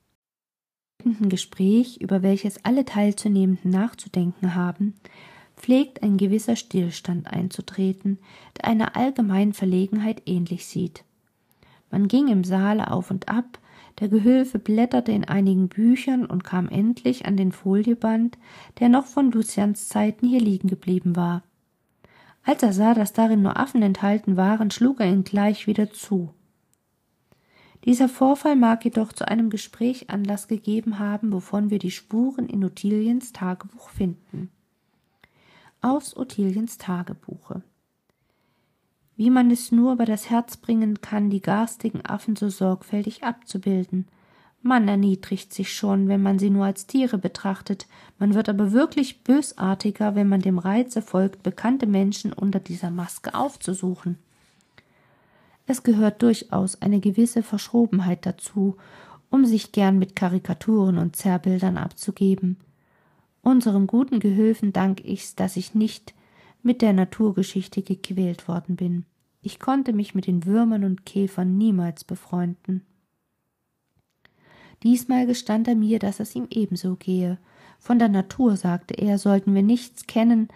Im 1.07 1.29
Gespräch, 1.29 2.01
über 2.01 2.23
welches 2.23 2.65
alle 2.65 2.85
Teilzunehmenden 2.85 3.71
nachzudenken 3.71 4.57
haben, 4.57 4.95
pflegt 5.57 6.03
ein 6.03 6.17
gewisser 6.17 6.57
Stillstand 6.57 7.29
einzutreten, 7.29 8.19
der 8.57 8.67
einer 8.67 8.97
allgemeinen 8.97 9.53
Verlegenheit 9.53 10.23
ähnlich 10.27 10.67
sieht. 10.67 11.05
Man 11.93 12.09
ging 12.09 12.27
im 12.27 12.43
Saale 12.43 12.91
auf 12.91 13.13
und 13.13 13.29
ab, 13.29 13.61
der 14.01 14.09
Gehülfe 14.09 14.59
blätterte 14.59 15.13
in 15.13 15.25
einigen 15.25 15.69
Büchern 15.69 16.27
und 16.27 16.43
kam 16.43 16.69
endlich 16.69 17.25
an 17.25 17.37
den 17.37 17.53
Folieband, 17.53 18.37
der 18.81 18.89
noch 18.89 19.07
von 19.07 19.31
Lucians 19.31 19.89
Zeiten 19.89 20.27
hier 20.27 20.41
liegen 20.41 20.67
geblieben 20.67 21.15
war. 21.15 21.45
Als 22.43 22.65
er 22.65 22.73
sah, 22.73 22.95
dass 22.95 23.13
darin 23.13 23.43
nur 23.43 23.57
Affen 23.57 23.83
enthalten 23.83 24.37
waren, 24.37 24.73
schlug 24.73 25.01
er 25.01 25.07
ihn 25.07 25.23
gleich 25.23 25.69
wieder 25.69 25.93
zu. 25.93 26.35
Dieser 27.87 28.11
Vorfall 28.11 28.57
mag 28.57 28.85
jedoch 28.85 29.13
zu 29.15 29.27
einem 29.27 29.49
Gespräch 29.49 30.11
Anlass 30.11 30.49
gegeben 30.49 30.99
haben, 30.99 31.33
wovon 31.33 31.71
wir 31.71 31.79
die 31.79 31.91
Spuren 31.91 32.47
in 32.49 32.63
Ottiliens 32.65 33.33
Tagebuch 33.33 33.89
finden. 33.89 34.51
Aus 35.81 36.15
Ottiliens 36.15 36.77
Tagebuche 36.77 37.63
wie 39.17 39.31
man 39.31 39.51
es 39.51 39.73
nur 39.73 39.95
über 39.95 40.05
das 40.05 40.31
Herz 40.31 40.59
bringen 40.59 41.01
kann, 41.01 41.31
die 41.31 41.41
garstigen 41.41 42.05
Affen 42.05 42.37
so 42.37 42.49
sorgfältig 42.51 43.25
abzubilden. 43.25 44.07
Man 44.63 44.89
erniedrigt 44.89 45.55
sich 45.55 45.73
schon, 45.73 46.09
wenn 46.09 46.23
man 46.23 46.39
sie 46.39 46.51
nur 46.51 46.67
als 46.67 46.87
Tiere 46.87 47.19
betrachtet, 47.19 47.87
man 48.19 48.35
wird 48.35 48.49
aber 48.49 48.73
wirklich 48.73 49.23
bösartiger, 49.23 50.15
wenn 50.15 50.29
man 50.29 50.41
dem 50.41 50.59
Reize 50.59 51.03
folgt, 51.03 51.43
bekannte 51.43 51.87
Menschen 51.87 52.33
unter 52.33 52.61
dieser 52.61 52.91
Maske 52.91 53.35
aufzusuchen. 53.35 54.19
Es 55.67 55.83
gehört 55.83 56.23
durchaus 56.23 56.81
eine 56.81 57.01
gewisse 57.01 57.43
Verschrobenheit 57.43 58.25
dazu, 58.25 58.77
um 59.31 59.45
sich 59.45 59.73
gern 59.73 59.99
mit 59.99 60.15
Karikaturen 60.15 60.99
und 60.99 61.17
Zerrbildern 61.17 61.77
abzugeben. 61.77 62.59
Unserem 63.43 63.87
guten 63.87 64.21
Gehilfen 64.21 64.73
dank 64.73 65.05
ich's, 65.05 65.35
dass 65.35 65.57
ich 65.57 65.75
nicht 65.75 66.15
mit 66.63 66.83
der 66.83 66.93
Naturgeschichte 66.93 67.83
gequält 67.83 68.49
worden 68.49 68.77
bin. 68.77 69.05
Ich 69.43 69.61
konnte 69.61 69.93
mich 69.93 70.15
mit 70.15 70.27
den 70.27 70.45
Würmern 70.45 70.85
und 70.85 71.07
Käfern 71.07 71.57
niemals 71.57 72.05
befreunden. 72.05 72.83
Diesmal 74.83 75.27
gestand 75.27 75.69
er 75.69 75.77
mir, 75.77 75.99
dass 75.99 76.21
es 76.21 76.35
ihm 76.35 76.47
ebenso 76.51 76.97
gehe. 76.97 77.39
Von 77.79 77.99
der 77.99 78.09
Natur, 78.09 78.57
sagte 78.57 78.95
er, 78.95 79.19
sollten 79.19 79.55
wir 79.55 79.63
nichts 79.63 80.07
kennen, 80.07 80.49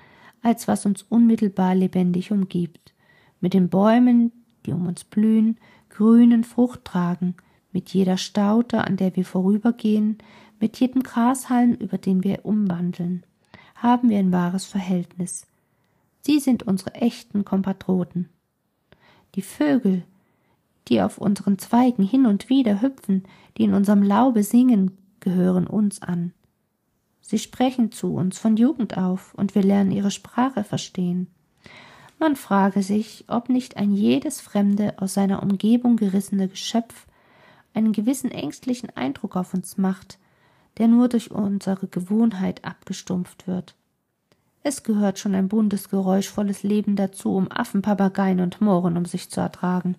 als 0.43 0.69
was 0.69 0.87
uns 0.87 1.03
unmittelbar 1.03 1.75
lebendig 1.75 2.33
umgibt. 2.33 2.93
Mit 3.41 3.55
den 3.55 3.69
Bäumen, 3.69 4.33
die 4.67 4.73
um 4.73 4.87
uns 4.87 5.05
blühen, 5.05 5.59
grünen 5.89 6.45
Frucht 6.45 6.85
tragen, 6.85 7.35
mit 7.73 7.91
jeder 7.91 8.17
Staute, 8.17 8.85
an 8.85 8.97
der 8.97 9.17
wir 9.17 9.25
vorübergehen, 9.25 10.19
mit 10.59 10.79
jedem 10.81 11.03
Grashalm, 11.03 11.75
über 11.75 11.99
den 11.99 12.25
wir 12.25 12.45
umwandeln, 12.45 13.25
haben 13.77 14.11
wir 14.11 14.19
ein 14.19 14.33
wahres 14.33 14.65
Verhältnis. 14.65 15.47
Sie 16.21 16.39
sind 16.39 16.65
unsere 16.65 16.95
echten 16.95 17.45
Kompatroten. 17.45 18.29
Die 19.35 19.43
Vögel, 19.43 20.05
die 20.89 21.01
auf 21.01 21.19
unseren 21.19 21.59
Zweigen 21.59 22.03
hin 22.03 22.27
und 22.27 22.49
wieder 22.49 22.83
hüpfen, 22.83 23.25
die 23.57 23.65
in 23.65 23.75
unserem 23.75 24.03
Laube 24.03 24.43
singen, 24.43 24.99
gehören 25.21 25.67
uns 25.67 26.03
an. 26.03 26.33
Sie 27.21 27.39
sprechen 27.39 27.93
zu 27.93 28.15
uns 28.15 28.39
von 28.39 28.57
Jugend 28.57 28.99
auf, 28.99 29.35
und 29.35 29.55
wir 29.55 29.63
lernen 29.63 29.93
ihre 29.93 30.11
Sprache 30.11 30.65
verstehen. 30.65 31.29
Man 32.21 32.37
frage 32.37 32.83
sich, 32.83 33.25
ob 33.29 33.49
nicht 33.49 33.79
ein 33.79 33.95
jedes 33.95 34.43
fremde, 34.43 34.93
aus 34.99 35.15
seiner 35.15 35.43
Umgebung 35.43 35.97
gerissene 35.97 36.49
Geschöpf 36.49 37.07
einen 37.73 37.93
gewissen 37.93 38.31
ängstlichen 38.31 38.95
Eindruck 38.95 39.37
auf 39.37 39.55
uns 39.55 39.79
macht, 39.79 40.19
der 40.77 40.87
nur 40.87 41.09
durch 41.09 41.31
unsere 41.31 41.87
Gewohnheit 41.89 42.63
abgestumpft 42.63 43.47
wird. 43.47 43.75
Es 44.63 44.83
gehört 44.83 45.19
schon 45.19 45.35
ein 45.35 45.49
buntes, 45.49 45.89
geräuschvolles 45.89 46.63
Leben 46.63 46.95
dazu, 46.95 47.35
um 47.35 47.51
Affen, 47.51 47.81
Papageien 47.81 48.41
und 48.41 48.61
Mohren 48.61 48.99
um 48.99 49.07
sich 49.07 49.31
zu 49.31 49.41
ertragen. 49.41 49.97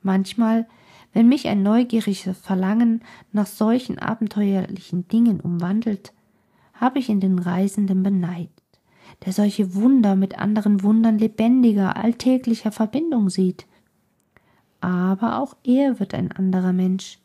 Manchmal, 0.00 0.66
wenn 1.12 1.28
mich 1.28 1.48
ein 1.48 1.62
neugieriges 1.62 2.38
Verlangen 2.38 3.02
nach 3.32 3.46
solchen 3.46 3.98
abenteuerlichen 3.98 5.06
Dingen 5.08 5.40
umwandelt, 5.40 6.14
habe 6.72 6.98
ich 6.98 7.10
in 7.10 7.20
den 7.20 7.38
Reisenden 7.38 8.02
beneidet, 8.02 8.57
der 9.24 9.32
solche 9.32 9.74
Wunder 9.74 10.16
mit 10.16 10.38
anderen 10.38 10.82
Wundern 10.82 11.18
lebendiger, 11.18 11.96
alltäglicher 11.96 12.72
Verbindung 12.72 13.30
sieht. 13.30 13.66
Aber 14.80 15.38
auch 15.38 15.56
er 15.64 15.98
wird 15.98 16.14
ein 16.14 16.30
anderer 16.32 16.72
Mensch. 16.72 17.18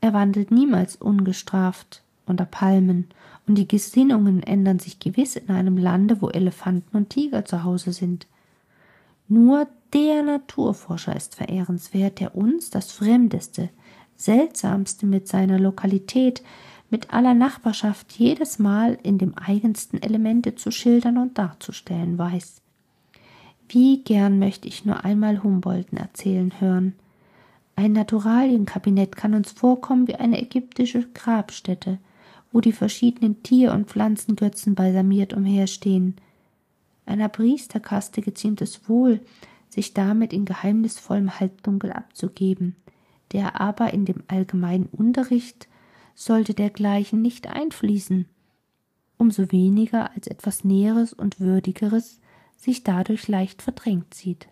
Er 0.00 0.12
wandelt 0.12 0.50
niemals 0.50 0.96
ungestraft 0.96 2.02
unter 2.26 2.44
Palmen 2.44 3.08
und 3.46 3.56
die 3.56 3.68
Gesinnungen 3.68 4.42
ändern 4.42 4.78
sich 4.78 4.98
gewiss 4.98 5.36
in 5.36 5.48
einem 5.50 5.76
Lande, 5.76 6.20
wo 6.20 6.28
Elefanten 6.28 6.96
und 6.96 7.10
Tiger 7.10 7.44
zu 7.44 7.64
Hause 7.64 7.92
sind. 7.92 8.26
Nur 9.28 9.66
der 9.92 10.22
Naturforscher 10.22 11.14
ist 11.16 11.36
verehrenswert, 11.36 12.20
der 12.20 12.36
uns 12.36 12.70
das 12.70 12.92
Fremdeste, 12.92 13.70
Seltsamste 14.16 15.06
mit 15.06 15.28
seiner 15.28 15.58
Lokalität, 15.58 16.42
mit 16.90 17.12
aller 17.12 17.34
Nachbarschaft 17.34 18.12
jedes 18.12 18.58
Mal 18.58 18.98
in 19.02 19.18
dem 19.18 19.36
eigensten 19.36 20.00
Elemente 20.00 20.54
zu 20.54 20.70
schildern 20.70 21.18
und 21.18 21.38
darzustellen 21.38 22.18
weiß. 22.18 22.62
Wie 23.68 24.02
gern 24.02 24.38
möchte 24.38 24.68
ich 24.68 24.84
nur 24.84 25.04
einmal 25.04 25.42
Humboldten 25.42 25.98
erzählen 25.98 26.52
hören. 26.60 26.94
Ein 27.74 27.92
Naturalienkabinett 27.92 29.16
kann 29.16 29.34
uns 29.34 29.52
vorkommen 29.52 30.06
wie 30.06 30.14
eine 30.14 30.40
ägyptische 30.40 31.06
Grabstätte, 31.12 31.98
wo 32.52 32.60
die 32.60 32.72
verschiedenen 32.72 33.42
Tier- 33.42 33.72
und 33.72 33.88
Pflanzengötzen 33.88 34.74
balsamiert 34.74 35.34
umherstehen. 35.34 36.14
Einer 37.04 37.28
Priesterkaste 37.28 38.22
geziemt 38.22 38.62
es 38.62 38.88
wohl, 38.88 39.20
sich 39.68 39.94
damit 39.94 40.32
in 40.32 40.44
geheimnisvollem 40.44 41.38
Halbdunkel 41.38 41.92
abzugeben, 41.92 42.76
der 43.32 43.60
aber 43.60 43.92
in 43.92 44.04
dem 44.04 44.22
allgemeinen 44.28 44.86
Unterricht 44.86 45.68
sollte 46.16 46.54
dergleichen 46.54 47.22
nicht 47.22 47.46
einfließen, 47.46 48.26
umso 49.18 49.52
weniger 49.52 50.10
als 50.14 50.26
etwas 50.26 50.64
Näheres 50.64 51.12
und 51.12 51.38
Würdigeres 51.38 52.20
sich 52.56 52.82
dadurch 52.82 53.28
leicht 53.28 53.62
verdrängt 53.62 54.14
sieht. 54.14 54.48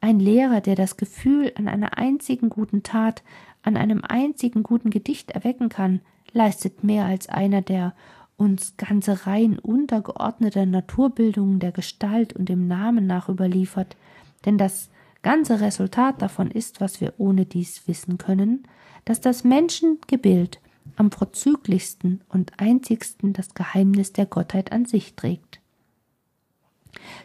Ein 0.00 0.20
Lehrer, 0.20 0.60
der 0.60 0.76
das 0.76 0.96
Gefühl 0.96 1.52
an 1.56 1.66
einer 1.66 1.98
einzigen 1.98 2.50
guten 2.50 2.82
Tat, 2.82 3.22
an 3.62 3.76
einem 3.76 4.02
einzigen 4.04 4.62
guten 4.62 4.90
Gedicht 4.90 5.32
erwecken 5.32 5.68
kann, 5.68 6.00
leistet 6.32 6.84
mehr 6.84 7.04
als 7.04 7.28
einer, 7.28 7.62
der 7.62 7.94
uns 8.36 8.76
ganze 8.76 9.26
Reihen 9.26 9.58
untergeordneter 9.58 10.66
Naturbildungen 10.66 11.58
der 11.58 11.72
Gestalt 11.72 12.32
und 12.32 12.48
dem 12.48 12.68
Namen 12.68 13.06
nach 13.06 13.28
überliefert, 13.28 13.96
denn 14.44 14.58
das 14.58 14.90
ganze 15.24 15.60
Resultat 15.60 16.22
davon 16.22 16.52
ist, 16.52 16.80
was 16.80 17.00
wir 17.00 17.14
ohne 17.18 17.46
dies 17.46 17.88
wissen 17.88 18.18
können, 18.18 18.68
dass 19.04 19.20
das 19.20 19.42
Menschengebild 19.42 20.60
am 20.94 21.10
vorzüglichsten 21.10 22.20
und 22.28 22.60
einzigsten 22.60 23.32
das 23.32 23.54
Geheimnis 23.54 24.12
der 24.12 24.26
Gottheit 24.26 24.70
an 24.70 24.84
sich 24.84 25.14
trägt. 25.16 25.60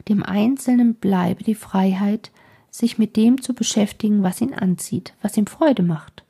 Dem 0.07 0.23
Einzelnen 0.23 0.95
bleibe 0.95 1.43
die 1.43 1.55
Freiheit, 1.55 2.31
sich 2.71 2.97
mit 2.97 3.15
dem 3.15 3.41
zu 3.41 3.53
beschäftigen, 3.53 4.23
was 4.23 4.41
ihn 4.41 4.53
anzieht, 4.53 5.13
was 5.21 5.37
ihm 5.37 5.45
Freude 5.45 5.83
macht, 5.83 6.23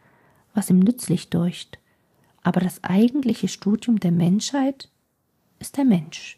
was 0.54 0.70
ihm 0.70 0.80
nützlich 0.80 1.30
deucht. 1.30 1.80
Aber 2.42 2.60
das 2.60 2.84
eigentliche 2.84 3.48
Studium 3.48 4.00
der 4.00 4.12
Menschheit 4.12 4.90
ist 5.60 5.78
der 5.78 5.86
Mensch. 5.86 6.38